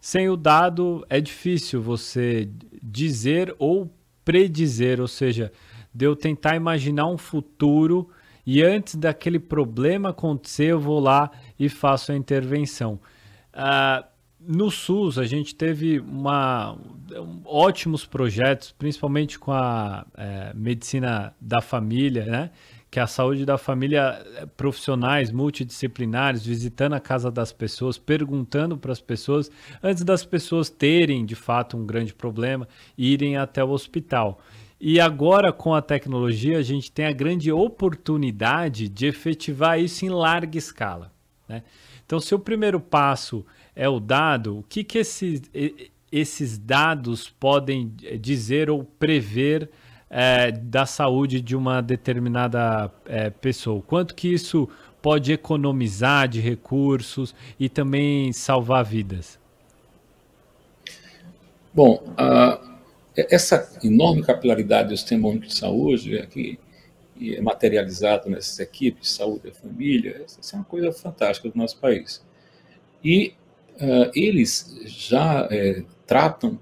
Sem 0.00 0.28
o 0.28 0.36
dado, 0.36 1.04
é 1.08 1.18
difícil 1.18 1.80
você 1.80 2.48
dizer 2.82 3.54
ou 3.58 3.90
predizer, 4.22 5.00
ou 5.00 5.08
seja, 5.08 5.50
de 5.96 6.04
eu 6.04 6.14
tentar 6.14 6.54
imaginar 6.54 7.06
um 7.06 7.16
futuro 7.16 8.08
e 8.46 8.62
antes 8.62 8.94
daquele 8.94 9.38
problema 9.38 10.10
acontecer, 10.10 10.66
eu 10.66 10.78
vou 10.78 11.00
lá 11.00 11.30
e 11.58 11.68
faço 11.68 12.12
a 12.12 12.14
intervenção. 12.14 13.00
Uh, 13.54 14.04
no 14.38 14.70
SUS, 14.70 15.18
a 15.18 15.24
gente 15.24 15.54
teve 15.54 15.98
uma, 15.98 16.76
um, 17.12 17.40
ótimos 17.44 18.04
projetos, 18.04 18.72
principalmente 18.78 19.38
com 19.38 19.50
a 19.50 20.06
é, 20.16 20.52
medicina 20.54 21.34
da 21.40 21.60
família, 21.60 22.24
né? 22.26 22.50
que 22.88 23.00
é 23.00 23.02
a 23.02 23.06
saúde 23.08 23.44
da 23.44 23.58
família, 23.58 24.24
é, 24.36 24.46
profissionais 24.46 25.32
multidisciplinares, 25.32 26.46
visitando 26.46 26.92
a 26.92 27.00
casa 27.00 27.30
das 27.30 27.52
pessoas, 27.52 27.98
perguntando 27.98 28.76
para 28.76 28.92
as 28.92 29.00
pessoas, 29.00 29.50
antes 29.82 30.04
das 30.04 30.24
pessoas 30.24 30.70
terem 30.70 31.26
de 31.26 31.34
fato 31.34 31.76
um 31.76 31.84
grande 31.84 32.14
problema, 32.14 32.68
irem 32.96 33.36
até 33.36 33.64
o 33.64 33.70
hospital. 33.70 34.40
E 34.80 35.00
agora, 35.00 35.52
com 35.52 35.74
a 35.74 35.80
tecnologia, 35.80 36.58
a 36.58 36.62
gente 36.62 36.92
tem 36.92 37.06
a 37.06 37.12
grande 37.12 37.50
oportunidade 37.50 38.88
de 38.88 39.06
efetivar 39.06 39.80
isso 39.80 40.04
em 40.04 40.10
larga 40.10 40.58
escala. 40.58 41.10
Né? 41.48 41.62
Então, 42.04 42.20
se 42.20 42.34
o 42.34 42.38
primeiro 42.38 42.78
passo 42.78 43.44
é 43.74 43.88
o 43.88 43.98
dado, 43.98 44.58
o 44.58 44.62
que, 44.62 44.84
que 44.84 44.98
esses, 44.98 45.42
esses 46.12 46.58
dados 46.58 47.30
podem 47.30 47.88
dizer 48.20 48.68
ou 48.68 48.84
prever 48.84 49.70
é, 50.10 50.52
da 50.52 50.84
saúde 50.84 51.40
de 51.40 51.56
uma 51.56 51.80
determinada 51.80 52.92
é, 53.06 53.30
pessoa? 53.30 53.80
Quanto 53.80 54.14
que 54.14 54.28
isso 54.28 54.68
pode 55.00 55.32
economizar 55.32 56.28
de 56.28 56.40
recursos 56.40 57.34
e 57.58 57.68
também 57.68 58.30
salvar 58.30 58.84
vidas? 58.84 59.38
Bom, 61.72 62.02
uh 62.18 62.75
essa 63.16 63.78
enorme 63.82 64.22
capilaridade 64.22 64.90
do 64.90 64.96
sistema 64.96 65.28
único 65.28 65.46
de 65.46 65.56
saúde, 65.56 66.18
é 66.18 66.26
que 66.26 66.58
é 67.20 67.40
materializado 67.40 68.28
nessas 68.28 68.58
equipes 68.58 69.02
de 69.02 69.08
saúde 69.08 69.48
da 69.48 69.54
família, 69.54 70.22
essa 70.24 70.54
é 70.54 70.58
uma 70.58 70.64
coisa 70.64 70.92
fantástica 70.92 71.48
do 71.48 71.56
nosso 71.56 71.78
país. 71.78 72.22
E 73.02 73.32
uh, 73.76 74.10
eles 74.14 74.78
já 74.84 75.48
é, 75.50 75.82
tratam 76.06 76.60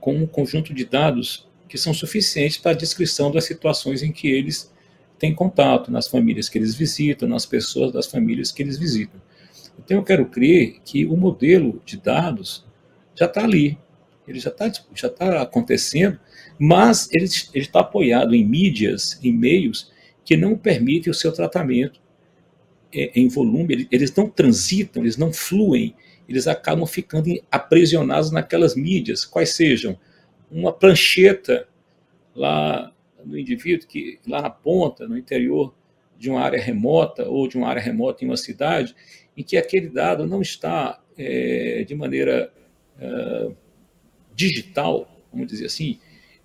com 0.00 0.14
um 0.14 0.26
conjunto 0.26 0.72
de 0.72 0.84
dados 0.84 1.48
que 1.68 1.76
são 1.76 1.92
suficientes 1.92 2.58
para 2.58 2.70
a 2.70 2.74
descrição 2.74 3.30
das 3.32 3.44
situações 3.44 4.02
em 4.02 4.12
que 4.12 4.28
eles 4.28 4.72
têm 5.18 5.34
contato, 5.34 5.90
nas 5.90 6.06
famílias 6.06 6.48
que 6.48 6.58
eles 6.58 6.74
visitam, 6.74 7.28
nas 7.28 7.46
pessoas 7.46 7.92
das 7.92 8.06
famílias 8.06 8.52
que 8.52 8.62
eles 8.62 8.78
visitam. 8.78 9.20
Então, 9.78 9.96
eu 9.96 10.04
quero 10.04 10.26
crer 10.26 10.80
que 10.84 11.04
o 11.06 11.16
modelo 11.16 11.82
de 11.84 11.96
dados 11.96 12.64
já 13.14 13.26
está 13.26 13.42
ali, 13.42 13.78
ele 14.26 14.40
já 14.40 14.50
está 14.50 14.70
já 14.94 15.08
tá 15.08 15.42
acontecendo, 15.42 16.18
mas 16.58 17.08
ele 17.12 17.28
está 17.54 17.80
apoiado 17.80 18.34
em 18.34 18.44
mídias, 18.44 19.18
em 19.22 19.32
meios 19.32 19.92
que 20.24 20.36
não 20.36 20.56
permitem 20.56 21.10
o 21.10 21.14
seu 21.14 21.32
tratamento 21.32 22.00
é, 22.92 23.12
em 23.14 23.28
volume, 23.28 23.86
eles 23.90 24.14
não 24.14 24.28
transitam, 24.28 25.02
eles 25.02 25.16
não 25.16 25.32
fluem, 25.32 25.94
eles 26.28 26.46
acabam 26.46 26.86
ficando 26.86 27.30
aprisionados 27.50 28.30
naquelas 28.30 28.74
mídias, 28.74 29.24
quais 29.24 29.50
sejam 29.50 29.98
uma 30.50 30.72
prancheta 30.72 31.68
lá 32.34 32.92
no 33.24 33.38
indivíduo, 33.38 33.86
que 33.86 34.18
lá 34.26 34.42
na 34.42 34.50
ponta, 34.50 35.06
no 35.06 35.16
interior 35.16 35.74
de 36.18 36.30
uma 36.30 36.40
área 36.40 36.60
remota 36.60 37.28
ou 37.28 37.46
de 37.46 37.56
uma 37.56 37.68
área 37.68 37.82
remota 37.82 38.24
em 38.24 38.28
uma 38.28 38.36
cidade, 38.36 38.94
em 39.36 39.42
que 39.42 39.56
aquele 39.56 39.88
dado 39.88 40.26
não 40.26 40.40
está 40.40 41.00
é, 41.16 41.84
de 41.86 41.94
maneira 41.94 42.52
uh, 42.98 43.54
digital, 44.36 45.10
vamos 45.32 45.48
dizer 45.48 45.66
assim, 45.66 45.98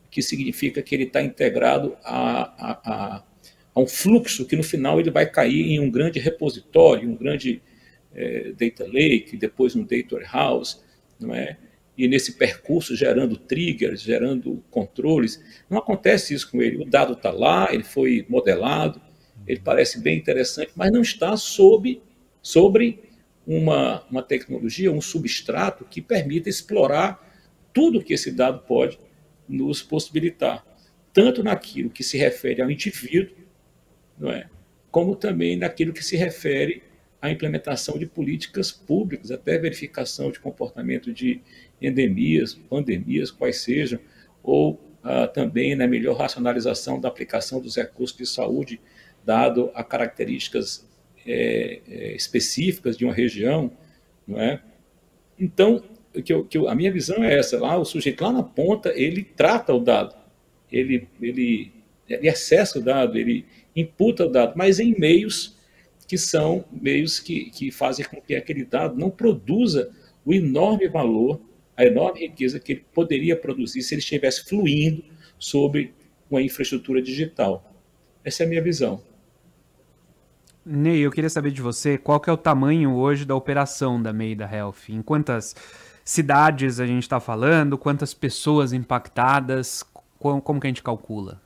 que 0.10 0.22
significa 0.22 0.82
que 0.82 0.96
ele 0.96 1.04
está 1.04 1.22
integrado 1.22 1.96
a, 2.04 2.42
a, 2.42 2.72
a, 2.84 3.24
a, 3.76 3.80
um 3.80 3.88
fluxo 3.88 4.46
que 4.46 4.56
no 4.56 4.64
final 4.64 5.00
ele 5.00 5.12
vai 5.12 5.30
cair 5.30 5.72
em 5.72 5.80
um 5.80 5.92
grande 5.92 6.20
repositório, 6.20 7.10
um 7.10 7.16
grande 7.16 7.62
é, 8.14 8.52
data 8.52 8.86
lake, 8.86 9.38
depois 9.38 9.76
um 9.76 9.84
data 9.84 10.16
warehouse, 10.16 10.78
não 11.20 11.36
é? 11.36 11.58
E 11.98 12.08
nesse 12.08 12.34
percurso 12.34 12.96
gerando 12.96 13.38
triggers, 13.38 14.02
gerando 14.02 14.64
controles, 14.72 15.42
não 15.70 15.78
acontece 15.78 16.34
isso 16.34 16.50
com 16.50 16.62
ele. 16.62 16.78
O 16.78 16.86
dado 16.86 17.14
está 17.14 17.32
lá, 17.32 17.70
ele 17.72 17.84
foi 17.84 18.26
modelado, 18.28 19.02
ele 19.46 19.60
parece 19.60 20.00
bem 20.00 20.18
interessante, 20.18 20.72
mas 20.76 20.92
não 20.92 21.02
está 21.02 21.36
sob, 21.38 22.02
sobre 22.42 23.04
uma, 23.46 24.04
uma 24.10 24.24
tecnologia, 24.24 24.92
um 24.92 25.02
substrato 25.02 25.86
que 25.86 26.02
permita 26.02 26.50
explorar 26.50 27.31
tudo 27.74 28.04
que 28.04 28.14
esse 28.14 28.32
dado 28.32 28.60
pode 28.66 29.00
nos 29.48 29.82
possibilitar, 29.82 30.66
tanto 31.14 31.44
naquilo 31.44 31.90
que 31.90 32.04
se 32.04 32.18
refere 32.18 32.62
ao 32.62 32.72
indivíduo, 32.72 33.36
não 34.18 34.32
é? 34.32 34.50
como 34.90 35.16
também 35.16 35.58
naquilo 35.58 35.94
que 35.94 36.04
se 36.04 36.16
refere 36.16 36.84
à 37.22 37.30
implementação 37.30 37.98
de 37.98 38.06
políticas 38.06 38.72
públicas, 38.72 39.32
até 39.32 39.58
verificação 39.58 40.32
de 40.32 40.40
comportamento 40.40 41.14
de 41.14 41.42
endemias, 41.82 42.54
pandemias, 42.54 43.32
quais 43.32 43.58
sejam, 43.58 44.00
ou 44.44 44.80
ah, 45.04 45.28
também 45.28 45.76
na 45.76 45.88
melhor 45.88 46.18
racionalização 46.18 47.00
da 47.00 47.08
aplicação 47.08 47.62
dos 47.62 47.76
recursos 47.76 48.18
de 48.18 48.26
saúde, 48.26 48.82
dado 49.26 49.72
a 49.74 49.84
características 49.84 50.88
é, 51.26 52.14
específicas 52.16 52.98
de 52.98 53.06
uma 53.06 53.14
região, 53.14 53.72
não 54.28 54.40
é? 54.40 54.62
Então, 55.40 55.84
que 56.24 56.34
eu, 56.34 56.44
que 56.46 56.58
eu, 56.58 56.68
a 56.68 56.76
minha 56.76 56.92
visão 56.92 57.24
é 57.24 57.38
essa: 57.38 57.60
lá 57.60 57.78
o 57.78 57.86
sujeito 57.86 58.24
lá 58.24 58.32
na 58.32 58.44
ponta 58.44 58.92
ele 58.96 59.24
trata 59.24 59.74
o 59.74 59.80
dado, 59.80 60.16
ele 60.72 61.08
ele 61.22 61.72
ele 62.10 62.30
acessa 62.30 62.80
o 62.80 62.82
dado, 62.82 63.18
ele 63.18 63.46
imputa 63.76 64.26
o 64.26 64.30
dado, 64.30 64.54
mas 64.56 64.80
em 64.80 64.98
meios 65.00 65.58
que 66.08 66.18
são 66.18 66.66
meios 66.70 67.22
que, 67.22 67.50
que 67.52 67.72
fazem 67.72 68.06
com 68.06 68.20
que 68.20 68.36
aquele 68.36 68.66
dado 68.66 68.98
não 68.98 69.10
produza 69.10 69.90
o 70.26 70.34
enorme 70.34 70.90
valor, 70.90 71.40
a 71.76 71.86
enorme 71.86 72.20
riqueza 72.20 72.60
que 72.60 72.74
ele 72.74 72.86
poderia 72.94 73.36
produzir 73.36 73.82
se 73.82 73.94
ele 73.94 74.02
estivesse 74.02 74.44
fluindo 74.44 75.06
sobre 75.40 75.94
uma 76.30 76.42
infraestrutura 76.42 77.02
digital. 77.02 77.74
Essa 78.26 78.44
é 78.44 78.46
a 78.46 78.50
minha 78.50 78.62
visão. 78.62 79.02
Ney, 80.66 81.00
eu 81.00 81.12
queria 81.12 81.30
saber 81.30 81.52
de 81.52 81.62
você 81.62 81.98
qual 81.98 82.20
que 82.20 82.30
é 82.30 82.34
o 82.34 82.38
tamanho 82.38 82.94
hoje 82.94 83.26
da 83.26 83.36
operação 83.36 84.02
da 84.02 84.14
Meida 84.14 84.44
Health. 84.44 84.90
Em 84.90 85.02
quantas 85.02 85.56
cidades 86.04 86.80
a 86.80 86.86
gente 86.86 87.04
está 87.04 87.20
falando? 87.20 87.78
Quantas 87.78 88.14
pessoas 88.14 88.74
impactadas? 88.74 89.84
Como, 90.20 90.42
como 90.42 90.60
que 90.60 90.68
a 90.68 90.70
gente 90.70 90.84
calcula? 90.84 91.42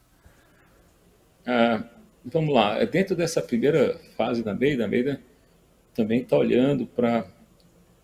Ah, 1.46 1.84
vamos 2.24 2.54
lá. 2.54 2.78
É 2.80 2.86
dentro 2.86 3.16
dessa 3.16 3.42
primeira 3.42 4.00
fase 4.18 4.44
da 4.44 4.54
Meida, 4.54 4.86
a 4.86 4.88
Meida 4.88 5.22
também 5.94 6.22
está 6.22 6.38
olhando 6.38 6.86
para... 6.86 7.26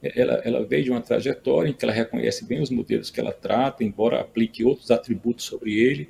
Ela, 0.01 0.41
ela 0.43 0.65
veio 0.65 0.83
de 0.85 0.89
uma 0.89 1.01
trajetória 1.01 1.69
em 1.69 1.73
que 1.73 1.85
ela 1.85 1.93
reconhece 1.93 2.43
bem 2.45 2.59
os 2.59 2.71
modelos 2.71 3.11
que 3.11 3.19
ela 3.19 3.31
trata, 3.31 3.83
embora 3.83 4.19
aplique 4.19 4.63
outros 4.63 4.89
atributos 4.89 5.45
sobre 5.45 5.73
ele, 5.75 6.09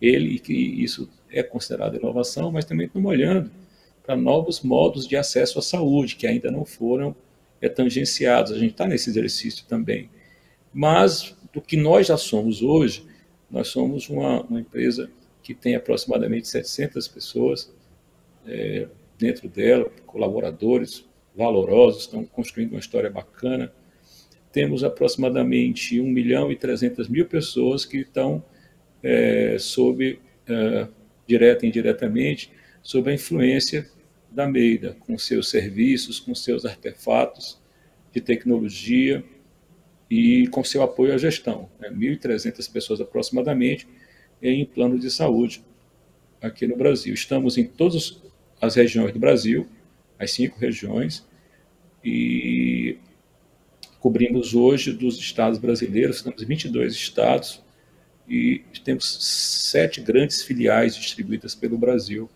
ele 0.00 0.38
que 0.38 0.52
isso 0.52 1.08
é 1.30 1.42
considerado 1.42 1.96
inovação, 1.96 2.52
mas 2.52 2.66
também 2.66 2.86
estamos 2.86 3.10
olhando 3.10 3.50
para 4.04 4.14
novos 4.14 4.60
modos 4.60 5.08
de 5.08 5.16
acesso 5.16 5.58
à 5.58 5.62
saúde, 5.62 6.16
que 6.16 6.26
ainda 6.26 6.50
não 6.50 6.66
foram 6.66 7.16
é, 7.60 7.68
tangenciados. 7.68 8.52
A 8.52 8.58
gente 8.58 8.72
está 8.72 8.86
nesse 8.86 9.10
exercício 9.10 9.64
também. 9.66 10.10
Mas, 10.72 11.36
do 11.52 11.60
que 11.60 11.76
nós 11.76 12.06
já 12.06 12.16
somos 12.16 12.62
hoje, 12.62 13.04
nós 13.50 13.68
somos 13.68 14.08
uma, 14.08 14.42
uma 14.42 14.60
empresa 14.60 15.10
que 15.42 15.54
tem 15.54 15.74
aproximadamente 15.74 16.48
700 16.48 17.08
pessoas 17.08 17.72
é, 18.46 18.86
dentro 19.18 19.48
dela, 19.48 19.90
colaboradores 20.06 21.04
valorosos, 21.34 22.02
estão 22.02 22.24
construindo 22.24 22.72
uma 22.72 22.80
história 22.80 23.10
bacana. 23.10 23.72
Temos 24.52 24.82
aproximadamente 24.82 26.00
1 26.00 26.04
milhão 26.04 26.50
e 26.50 26.56
300 26.56 27.08
mil 27.08 27.26
pessoas 27.26 27.84
que 27.84 27.98
estão 27.98 28.42
é, 29.02 29.56
sob, 29.58 30.18
é, 30.48 30.88
direta 31.26 31.64
e 31.64 31.68
indiretamente, 31.68 32.50
sob 32.82 33.10
a 33.10 33.14
influência 33.14 33.88
da 34.30 34.46
Meida, 34.46 34.96
com 35.00 35.18
seus 35.18 35.50
serviços, 35.50 36.20
com 36.20 36.34
seus 36.34 36.64
artefatos 36.64 37.60
de 38.12 38.20
tecnologia 38.20 39.24
e 40.08 40.46
com 40.48 40.62
seu 40.64 40.82
apoio 40.82 41.14
à 41.14 41.18
gestão. 41.18 41.68
Né? 41.78 41.90
1.300 41.90 42.70
pessoas 42.72 43.00
aproximadamente 43.00 43.86
em 44.42 44.64
plano 44.64 44.98
de 44.98 45.10
saúde 45.10 45.62
aqui 46.40 46.66
no 46.66 46.76
Brasil. 46.76 47.12
Estamos 47.12 47.58
em 47.58 47.64
todas 47.64 48.20
as 48.60 48.74
regiões 48.74 49.12
do 49.12 49.18
Brasil, 49.18 49.66
as 50.18 50.30
cinco 50.32 50.58
regiões, 50.58 51.24
e 52.04 52.98
cobrimos 54.00 54.54
hoje 54.54 54.92
dos 54.92 55.18
estados 55.18 55.58
brasileiros, 55.58 56.22
temos 56.22 56.42
22 56.42 56.94
estados 56.94 57.62
e 58.28 58.62
temos 58.84 59.04
sete 59.70 60.00
grandes 60.00 60.42
filiais 60.42 60.96
distribuídas 60.96 61.54
pelo 61.54 61.76
Brasil 61.76 62.30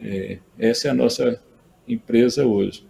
é, 0.00 0.38
essa 0.58 0.88
é 0.88 0.90
a 0.90 0.94
nossa 0.94 1.40
empresa 1.86 2.46
hoje. 2.46 2.86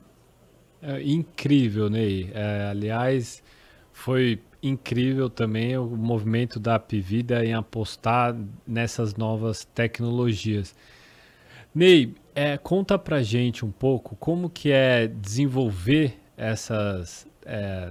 É 0.83 1.03
incrível, 1.03 1.89
Ney. 1.89 2.31
É, 2.33 2.69
aliás, 2.71 3.43
foi 3.93 4.41
incrível 4.63 5.31
também 5.31 5.77
o 5.77 5.87
movimento 5.87 6.59
da 6.59 6.75
Apivida 6.75 7.45
em 7.45 7.55
apostar 7.55 8.37
nessas 8.67 9.15
novas 9.17 9.65
tecnologias. 9.65 10.75
Ney, 11.75 12.15
é, 12.35 12.57
conta 12.57 12.99
pra 12.99 13.23
gente 13.23 13.65
um 13.65 13.71
pouco 13.71 14.17
como 14.17 14.49
que 14.51 14.71
é 14.71 15.07
desenvolver 15.07 16.15
essas 16.37 17.27
é, 17.45 17.91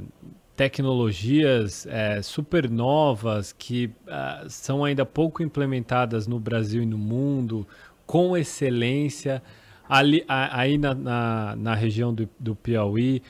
tecnologias 0.55 1.85
é, 1.87 2.21
super 2.21 2.69
novas 2.69 3.51
que 3.51 3.87
uh, 4.07 4.49
são 4.49 4.85
ainda 4.85 5.05
pouco 5.05 5.43
implementadas 5.43 6.27
no 6.27 6.39
Brasil 6.39 6.81
e 6.81 6.85
no 6.85 6.97
mundo 6.97 7.67
com 8.05 8.35
excelência, 8.37 9.41
ali, 9.87 10.23
aí 10.27 10.77
na, 10.77 10.93
na, 10.93 11.55
na 11.55 11.75
região 11.75 12.13
do, 12.13 12.29
do 12.39 12.55
Piauí. 12.55 13.21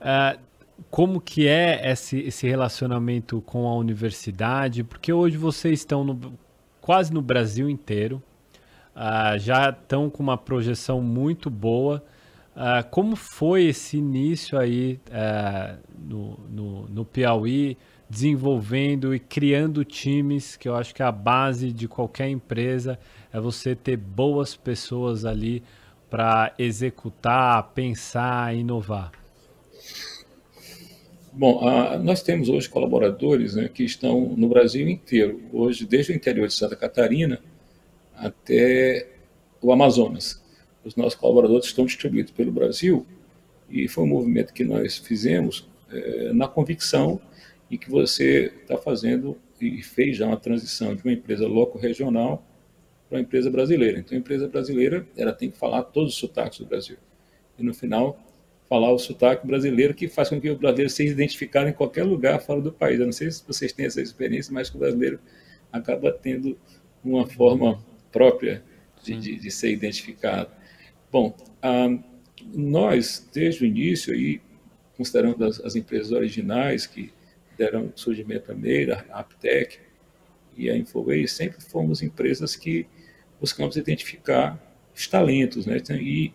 Uh, 0.00 0.38
como 0.90 1.20
que 1.20 1.46
é 1.46 1.90
esse, 1.90 2.20
esse 2.20 2.48
relacionamento 2.48 3.42
com 3.42 3.68
a 3.68 3.74
universidade? 3.74 4.82
Porque 4.82 5.12
hoje 5.12 5.36
vocês 5.36 5.80
estão 5.80 6.04
no, 6.04 6.38
quase 6.80 7.12
no 7.12 7.20
Brasil 7.20 7.68
inteiro, 7.68 8.22
uh, 8.96 9.38
já 9.38 9.70
estão 9.70 10.08
com 10.08 10.22
uma 10.22 10.38
projeção 10.38 11.02
muito 11.02 11.50
boa. 11.50 12.02
Uh, 12.56 12.86
como 12.90 13.14
foi 13.14 13.64
esse 13.66 13.98
início 13.98 14.58
aí 14.58 15.00
uh, 15.08 15.78
no, 15.98 16.38
no, 16.50 16.88
no, 16.88 17.04
Piauí, 17.04 17.76
desenvolvendo 18.10 19.14
e 19.14 19.20
criando 19.20 19.84
times, 19.84 20.56
que 20.56 20.68
eu 20.68 20.74
acho 20.74 20.92
que 20.92 21.00
é 21.00 21.04
a 21.04 21.12
base 21.12 21.70
de 21.70 21.86
qualquer 21.86 22.28
empresa, 22.28 22.98
é 23.32 23.38
você 23.38 23.76
ter 23.76 23.96
boas 23.96 24.56
pessoas 24.56 25.24
ali 25.24 25.62
para 26.10 26.52
executar, 26.58 27.70
pensar, 27.72 28.52
inovar? 28.56 29.12
Bom, 31.32 31.62
nós 32.02 32.20
temos 32.20 32.48
hoje 32.48 32.68
colaboradores 32.68 33.54
né, 33.54 33.70
que 33.72 33.84
estão 33.84 34.34
no 34.36 34.48
Brasil 34.48 34.88
inteiro, 34.88 35.40
hoje 35.52 35.86
desde 35.86 36.10
o 36.10 36.16
interior 36.16 36.48
de 36.48 36.54
Santa 36.54 36.74
Catarina 36.74 37.40
até 38.16 39.06
o 39.62 39.72
Amazonas. 39.72 40.42
Os 40.84 40.96
nossos 40.96 41.14
colaboradores 41.14 41.66
estão 41.66 41.86
distribuídos 41.86 42.32
pelo 42.32 42.50
Brasil 42.50 43.06
e 43.70 43.86
foi 43.86 44.02
um 44.02 44.08
movimento 44.08 44.52
que 44.52 44.64
nós 44.64 44.98
fizemos 44.98 45.68
é, 45.92 46.32
na 46.32 46.48
convicção 46.48 47.20
e 47.70 47.78
que 47.78 47.90
você 47.90 48.52
está 48.62 48.76
fazendo 48.76 49.38
e 49.60 49.82
fez 49.82 50.16
já 50.16 50.26
uma 50.26 50.36
transição 50.36 50.94
de 50.94 51.04
uma 51.04 51.12
empresa 51.12 51.46
loco-regional 51.46 52.44
para 53.08 53.18
uma 53.18 53.22
empresa 53.22 53.50
brasileira. 53.50 53.98
Então, 53.98 54.16
a 54.16 54.20
empresa 54.20 54.48
brasileira 54.48 55.06
ela 55.16 55.32
tem 55.32 55.50
que 55.50 55.56
falar 55.56 55.82
todos 55.84 56.14
os 56.14 56.18
sotaques 56.18 56.58
do 56.58 56.66
Brasil. 56.66 56.96
E, 57.58 57.62
no 57.62 57.74
final, 57.74 58.18
falar 58.68 58.90
o 58.92 58.98
sotaque 58.98 59.46
brasileiro 59.46 59.94
que 59.94 60.08
faz 60.08 60.28
com 60.28 60.40
que 60.40 60.50
o 60.50 60.56
brasileiro 60.56 60.90
seja 60.90 61.12
identificado 61.12 61.68
em 61.68 61.72
qualquer 61.72 62.04
lugar 62.04 62.40
fora 62.40 62.60
do 62.60 62.72
país. 62.72 62.98
Eu 62.98 63.06
não 63.06 63.12
sei 63.12 63.30
se 63.30 63.44
vocês 63.46 63.72
têm 63.72 63.86
essa 63.86 64.00
experiência, 64.00 64.52
mas 64.52 64.70
que 64.70 64.76
o 64.76 64.78
brasileiro 64.78 65.20
acaba 65.72 66.12
tendo 66.12 66.58
uma 67.04 67.26
forma 67.26 67.84
própria 68.10 68.62
de, 69.02 69.16
de, 69.16 69.36
de 69.36 69.50
ser 69.50 69.70
identificado. 69.70 70.50
Bom, 71.10 71.36
ah, 71.62 71.98
nós, 72.54 73.28
desde 73.32 73.64
o 73.64 73.66
início, 73.66 74.14
aí, 74.14 74.40
considerando 74.96 75.44
as, 75.44 75.60
as 75.60 75.76
empresas 75.76 76.12
originais 76.12 76.86
que 76.86 77.12
deram 77.60 77.92
surgimento 77.94 78.50
à 78.50 78.54
Meira, 78.54 79.04
a 79.10 79.20
Aptec 79.20 79.78
e 80.56 80.70
a 80.70 80.76
Infoway, 80.76 81.28
sempre 81.28 81.60
fomos 81.60 82.02
empresas 82.02 82.56
que 82.56 82.86
buscamos 83.38 83.76
identificar 83.76 84.58
os 84.94 85.06
talentos, 85.06 85.66
né? 85.66 85.76
E 86.00 86.32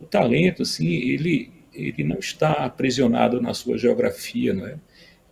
o 0.00 0.06
talento, 0.06 0.62
assim, 0.62 0.86
ele, 0.86 1.52
ele 1.74 2.04
não 2.04 2.20
está 2.20 2.52
aprisionado 2.52 3.42
na 3.42 3.52
sua 3.52 3.76
geografia, 3.76 4.54
não 4.54 4.64
é? 4.64 4.78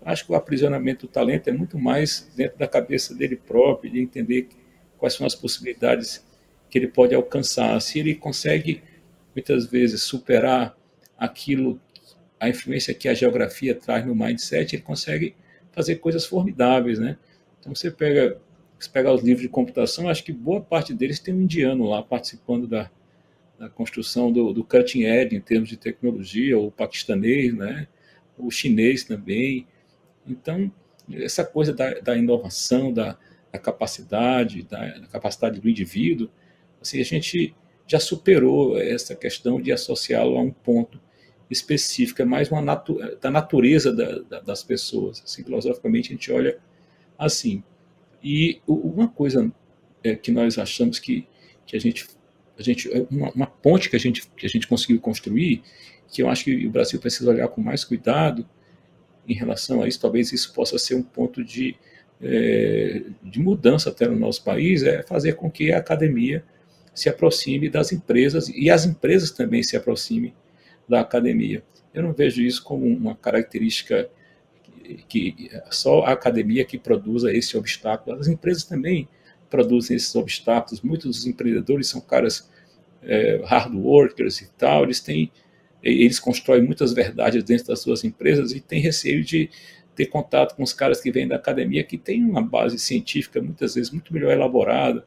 Acho 0.05 0.27
que 0.27 0.33
o 0.33 0.35
aprisionamento 0.35 1.07
do 1.07 1.13
talento 1.13 1.49
é 1.49 1.53
muito 1.53 1.79
mais 1.79 2.29
dentro 2.37 2.59
da 2.59 2.67
cabeça 2.67 3.15
dele 3.15 3.37
próprio, 3.37 3.93
de 3.93 4.01
entender 4.01 4.49
quais 4.97 5.15
são 5.15 5.25
as 5.25 5.37
possibilidades 5.37 6.25
que 6.69 6.79
ele 6.79 6.89
pode 6.89 7.15
alcançar. 7.15 7.81
Se 7.81 8.01
ele 8.01 8.17
consegue, 8.17 8.83
muitas 9.35 9.67
vezes, 9.67 10.03
superar 10.03 10.77
aquilo, 11.17 11.81
a 12.41 12.49
influência 12.49 12.95
que 12.95 13.09
a 13.09 13.15
geografia 13.15 13.75
traz 13.75 14.07
no 14.07 14.15
mindset, 14.15 14.77
ele 14.77 14.83
consegue 14.83 15.35
fazer 15.73 15.97
coisas 15.97 16.25
formidáveis, 16.25 16.99
né? 16.99 17.17
Então 17.61 17.75
você 17.75 17.91
pega 17.91 18.39
os 19.13 19.23
livros 19.23 19.43
de 19.43 19.49
computação, 19.49 20.09
acho 20.09 20.25
que 20.25 20.33
boa 20.33 20.61
parte 20.61 20.95
deles 20.95 21.19
tem 21.19 21.35
um 21.35 21.43
indiano 21.43 21.85
lá 21.85 22.03
participando 22.03 22.67
da, 22.67 22.91
na 23.59 23.69
construção 23.69 24.33
do, 24.33 24.53
do 24.53 24.63
cutting 24.65 25.03
edge 25.03 25.35
em 25.35 25.41
termos 25.41 25.69
de 25.69 25.77
tecnologia, 25.77 26.59
o 26.59 26.71
paquistanês, 26.71 27.55
né? 27.55 27.89
o 28.39 28.51
chinês 28.51 29.03
também. 29.05 29.67
Então, 30.27 30.71
essa 31.13 31.45
coisa 31.45 31.73
da, 31.73 31.95
da 32.01 32.17
inovação, 32.17 32.93
da, 32.93 33.19
da 33.53 33.59
capacidade, 33.59 34.63
da, 34.63 34.99
da, 34.99 35.07
capacidade 35.09 35.61
do 35.61 35.69
indivíduo, 35.69 36.31
assim, 36.81 37.01
a 37.01 37.05
gente 37.05 37.55
já 37.87 37.99
superou 37.99 38.79
essa 38.79 39.17
questão 39.17 39.61
de 39.61 39.73
associá-lo 39.73 40.37
a 40.37 40.43
um 40.43 40.51
ponto 40.51 41.01
específico, 41.51 42.21
é 42.21 42.25
mais 42.25 42.51
uma 42.51 42.61
natu 42.61 42.99
da 43.21 43.31
natureza 43.31 43.93
da, 43.93 44.19
da, 44.19 44.41
das 44.41 44.63
pessoas. 44.63 45.23
Assim, 45.25 45.43
filosoficamente, 45.43 46.11
a 46.11 46.13
gente 46.15 46.31
olha 46.33 46.59
assim. 47.19 47.63
E 48.23 48.61
uma 48.67 49.09
coisa 49.09 49.51
é, 50.03 50.15
que 50.15 50.31
nós 50.31 50.59
achamos 50.59 50.99
que, 50.99 51.27
que 51.67 51.77
a 51.77 51.81
gente, 51.81 52.07
a 52.59 52.63
gente 52.63 52.89
uma, 53.11 53.31
uma 53.31 53.47
ponte 53.47 53.89
que 53.89 53.97
a 53.97 54.01
gente, 54.01 54.29
que 54.37 54.47
a 54.47 54.49
gente 54.49 54.67
conseguiu 54.67 55.01
construir, 55.01 55.63
que 56.11 56.23
eu 56.23 56.29
acho 56.29 56.45
que 56.45 56.67
o 56.67 56.71
Brasil 56.71 56.99
precisa 56.99 57.31
olhar 57.31 57.49
com 57.49 57.61
mais 57.61 57.85
cuidado, 57.85 58.47
em 59.27 59.35
relação 59.35 59.83
a 59.83 59.89
isso, 59.89 60.01
talvez 60.01 60.33
isso 60.33 60.55
possa 60.55 60.79
ser 60.79 60.95
um 60.95 61.03
ponto 61.03 61.45
de, 61.45 61.77
é, 62.21 63.03
de 63.23 63.39
mudança 63.39 63.91
até 63.91 64.09
no 64.09 64.17
nosso 64.17 64.43
país, 64.43 64.83
é 64.83 65.03
fazer 65.03 65.35
com 65.35 65.51
que 65.51 65.71
a 65.71 65.79
academia 65.79 66.43
se 66.95 67.09
aproxime 67.09 67.69
das 67.69 67.93
empresas 67.93 68.49
e 68.49 68.71
as 68.71 68.87
empresas 68.87 69.31
também 69.31 69.63
se 69.63 69.77
aproximem 69.77 70.35
da 70.89 71.01
academia. 71.01 71.63
Eu 71.93 72.03
não 72.03 72.13
vejo 72.13 72.43
isso 72.43 72.63
como 72.63 72.87
uma 72.87 73.15
característica 73.15 74.09
que, 75.09 75.51
só 75.71 76.03
a 76.05 76.13
academia 76.13 76.65
que 76.65 76.79
produza 76.79 77.33
esse 77.33 77.57
obstáculo. 77.57 78.19
As 78.19 78.29
empresas 78.29 78.65
também 78.65 79.09
produzem 79.51 79.97
esses 79.97 80.15
obstáculos. 80.15 80.81
Muitos 80.81 81.17
dos 81.17 81.27
empreendedores 81.27 81.89
são 81.89 82.01
caras 82.01 82.49
é, 83.03 83.41
hard 83.45 83.75
workers 83.75 84.41
e 84.41 84.51
tal, 84.57 84.85
eles 84.85 85.01
têm 85.01 85.31
eles 85.81 86.19
constroem 86.19 86.63
muitas 86.63 86.93
verdades 86.93 87.45
dentro 87.45 87.69
das 87.69 87.81
suas 87.81 88.03
empresas 88.03 88.51
e 88.53 88.61
têm 88.61 88.81
receio 88.81 89.23
de 89.23 89.49
ter 89.95 90.07
contato 90.07 90.57
com 90.57 90.63
os 90.63 90.73
caras 90.73 91.01
que 91.01 91.11
vêm 91.11 91.27
da 91.27 91.37
academia, 91.37 91.85
que 91.85 91.97
tem 91.97 92.25
uma 92.25 92.43
base 92.43 92.79
científica 92.79 93.41
muitas 93.41 93.77
vezes 93.77 93.91
muito 93.91 94.13
melhor 94.13 94.33
elaborada 94.33 95.07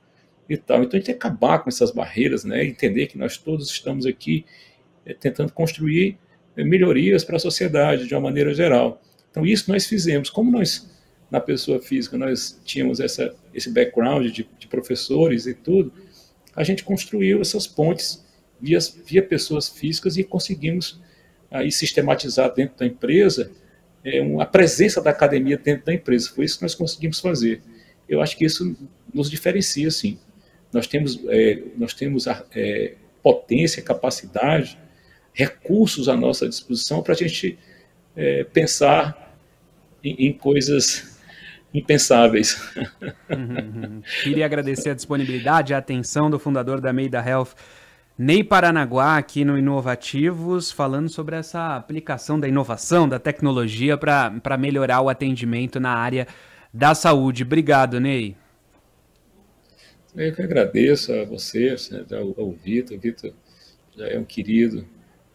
e 0.49 0.55
tal. 0.57 0.77
Então 0.77 0.77
a 0.77 0.81
gente 0.83 0.91
tem 0.91 1.01
que 1.01 1.11
acabar 1.11 1.59
com 1.59 1.69
essas 1.69 1.91
barreiras, 1.91 2.43
né? 2.43 2.65
entender 2.65 3.07
que 3.07 3.17
nós 3.17 3.37
todos 3.37 3.69
estamos 3.69 4.05
aqui 4.05 4.45
tentando 5.19 5.51
construir 5.51 6.17
é, 6.55 6.63
melhorias 6.63 7.23
para 7.23 7.37
a 7.37 7.39
sociedade 7.39 8.07
de 8.07 8.13
uma 8.13 8.21
maneira 8.21 8.53
geral. 8.53 9.01
Então 9.29 9.45
isso 9.45 9.71
nós 9.71 9.85
fizemos. 9.85 10.29
Como 10.29 10.51
nós, 10.51 10.89
na 11.29 11.39
pessoa 11.39 11.79
física, 11.81 12.17
nós 12.17 12.59
tínhamos 12.65 12.99
essa, 12.99 13.33
esse 13.53 13.71
background 13.71 14.31
de, 14.31 14.47
de 14.59 14.67
professores 14.67 15.45
e 15.45 15.53
tudo, 15.53 15.93
a 16.55 16.63
gente 16.63 16.83
construiu 16.83 17.41
essas 17.41 17.65
pontes 17.65 18.25
via, 18.59 18.79
via 19.05 19.23
pessoas 19.23 19.69
físicas 19.69 20.17
e 20.17 20.23
conseguimos 20.23 21.01
aí 21.49 21.71
sistematizar 21.71 22.53
dentro 22.53 22.77
da 22.77 22.85
empresa 22.85 23.51
é, 24.03 24.21
uma, 24.21 24.43
a 24.43 24.45
presença 24.45 25.01
da 25.01 25.09
academia 25.09 25.57
dentro 25.57 25.85
da 25.85 25.93
empresa. 25.93 26.29
Foi 26.29 26.45
isso 26.45 26.57
que 26.57 26.63
nós 26.63 26.75
conseguimos 26.75 27.19
fazer. 27.19 27.61
Eu 28.07 28.21
acho 28.21 28.37
que 28.37 28.45
isso 28.45 28.75
nos 29.13 29.29
diferencia, 29.29 29.89
sim. 29.89 30.17
Nós 30.73 30.87
temos, 30.87 31.19
é, 31.27 31.61
nós 31.77 31.93
temos 31.93 32.25
é, 32.27 32.95
potência, 33.21 33.81
capacidade, 33.81 34.77
recursos 35.33 36.09
à 36.09 36.15
nossa 36.15 36.47
disposição 36.47 37.01
para 37.01 37.13
a 37.13 37.17
gente 37.17 37.57
é, 38.15 38.43
pensar 38.43 39.37
em, 40.03 40.27
em, 40.27 40.33
coisas 40.33 41.19
impensáveis. 41.73 42.61
Uhum, 43.29 43.83
uhum. 43.83 44.01
Queria 44.23 44.45
agradecer 44.45 44.89
a 44.89 44.93
disponibilidade, 44.93 45.73
a 45.73 45.77
atenção 45.77 46.29
do 46.29 46.37
fundador 46.37 46.81
da 46.81 46.91
Meida 46.91 47.23
Health, 47.25 47.55
Ney 48.17 48.43
Paranaguá 48.43 49.17
aqui 49.17 49.45
no 49.45 49.57
Inovativos, 49.57 50.71
falando 50.71 51.09
sobre 51.09 51.35
essa 51.37 51.75
aplicação 51.75 52.39
da 52.39 52.47
inovação, 52.47 53.07
da 53.07 53.17
tecnologia 53.17 53.97
para 53.97 54.57
melhorar 54.59 55.01
o 55.01 55.09
atendimento 55.09 55.79
na 55.79 55.91
área 55.91 56.27
da 56.73 56.93
saúde. 56.93 57.43
Obrigado, 57.43 57.99
Ney. 57.99 58.35
Eu 60.15 60.35
que 60.35 60.41
agradeço 60.41 61.13
a 61.13 61.23
você, 61.23 61.75
ao, 62.37 62.51
Vitor. 62.51 62.97
O 62.97 62.99
Vitor 62.99 63.33
já 63.95 64.07
é 64.07 64.19
um 64.19 64.25
querido, 64.25 64.85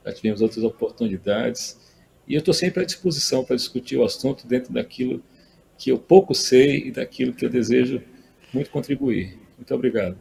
já 0.07 0.13
tivemos 0.13 0.41
outras 0.41 0.65
oportunidades. 0.65 1.79
E 2.27 2.35
eu 2.35 2.39
estou 2.39 2.55
sempre 2.55 2.83
à 2.83 2.87
disposição 2.87 3.45
para 3.45 3.57
discutir 3.57 3.97
o 3.97 4.05
assunto 4.05 4.47
dentro 4.47 4.73
daquilo 4.73 5.23
que 5.77 5.91
eu 5.91 5.99
pouco 5.99 6.35
sei 6.35 6.89
e 6.89 6.91
daquilo 6.91 7.33
que 7.33 7.45
eu 7.45 7.51
desejo 7.51 8.01
muito 8.53 8.71
contribuir. 8.71 9.39
Muito 9.57 9.75
obrigado. 9.75 10.17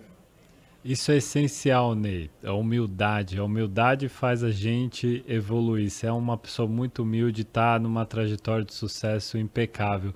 Isso 0.84 1.12
é 1.12 1.18
essencial, 1.18 1.96
Ney. 1.96 2.30
A 2.44 2.54
humildade. 2.54 3.40
A 3.40 3.44
humildade 3.44 4.08
faz 4.08 4.44
a 4.44 4.52
gente 4.52 5.24
evoluir. 5.28 5.90
Você 5.90 6.06
é 6.06 6.12
uma 6.12 6.38
pessoa 6.38 6.68
muito 6.68 7.02
humilde, 7.02 7.42
está 7.42 7.80
numa 7.80 8.06
trajetória 8.06 8.64
de 8.64 8.74
sucesso 8.74 9.38
impecável. 9.38 10.14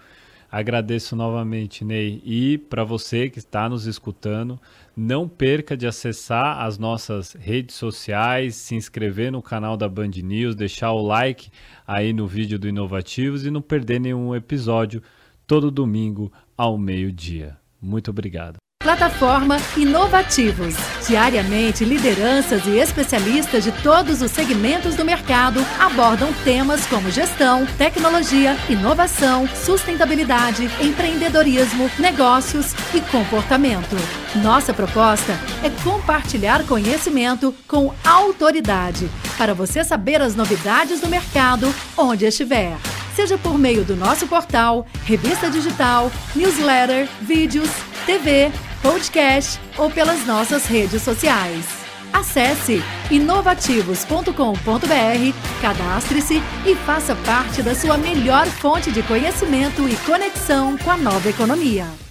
Agradeço 0.52 1.16
novamente, 1.16 1.86
Ney. 1.86 2.22
E 2.26 2.58
para 2.58 2.84
você 2.84 3.30
que 3.30 3.38
está 3.38 3.70
nos 3.70 3.86
escutando, 3.86 4.60
não 4.97 5.28
perca 5.28 5.78
de 5.78 5.86
acessar 5.86 6.62
as 6.64 6.78
nossas 6.78 7.34
redes 7.34 7.76
sociais, 7.76 8.56
se 8.56 8.76
inscrever 8.76 9.32
no 9.32 9.41
canal 9.41 9.78
da 9.78 9.88
Band 9.88 10.12
News, 10.24 10.56
deixar 10.56 10.91
o 10.91 11.02
like 11.02 11.52
aí 11.86 12.14
no 12.14 12.26
vídeo 12.26 12.58
do 12.58 12.68
Inovativos 12.68 13.45
e 13.45 13.52
não 13.52 13.62
perder 13.62 14.00
nenhum 14.00 14.36
episódio 14.36 15.04
todo 15.45 15.70
domingo 15.70 16.32
ao 16.58 16.78
meio-dia. 16.78 17.58
Muito 17.82 18.10
obrigado. 18.10 18.58
Plataforma 18.82 19.58
Inovativos. 19.76 20.74
Diariamente, 21.06 21.84
lideranças 21.84 22.66
e 22.66 22.78
especialistas 22.78 23.66
de 23.66 23.74
todos 23.84 24.22
os 24.22 24.32
segmentos 24.32 24.96
do 24.96 25.04
mercado 25.04 25.60
abordam 25.78 26.32
temas 26.46 26.86
como 26.86 27.12
gestão, 27.12 27.66
tecnologia, 27.78 28.56
inovação, 28.70 29.50
sustentabilidade, 29.50 30.70
empreendedorismo, 30.80 31.92
negócios 32.00 32.74
e 32.94 33.02
comportamento. 33.02 33.98
Nossa 34.36 34.74
proposta 34.74 35.34
é 35.62 35.70
compartilhar 35.84 36.66
conhecimento 36.66 37.54
com 37.68 37.94
autoridade 38.02 39.10
para 39.40 39.56
você 39.56 39.84
saber 39.84 40.22
as 40.22 40.36
novidades 40.36 41.02
do 41.02 41.08
mercado 41.08 41.74
onde 41.98 42.26
estiver 42.26 42.78
seja 43.20 43.38
por 43.38 43.58
meio 43.58 43.84
do 43.84 43.98
nosso 43.98 44.26
portal, 44.28 44.86
revista 45.04 45.50
digital, 45.50 46.10
newsletter, 46.34 47.06
vídeos, 47.22 47.70
TV, 48.06 48.50
podcast 48.82 49.60
ou 49.78 49.92
pelas 49.92 50.26
nossas 50.26 50.66
redes 50.66 51.02
sociais. 51.02 51.66
Acesse 52.14 52.82
inovativos.com.br, 53.12 55.62
cadastre-se 55.62 56.42
e 56.66 56.76
faça 56.86 57.14
parte 57.26 57.62
da 57.62 57.76
sua 57.76 57.98
melhor 57.98 58.48
fonte 58.48 58.90
de 58.90 59.04
conhecimento 59.04 59.86
e 59.90 59.98
conexão 60.06 60.78
com 60.78 60.90
a 60.90 60.96
nova 60.96 61.30
economia. 61.30 62.09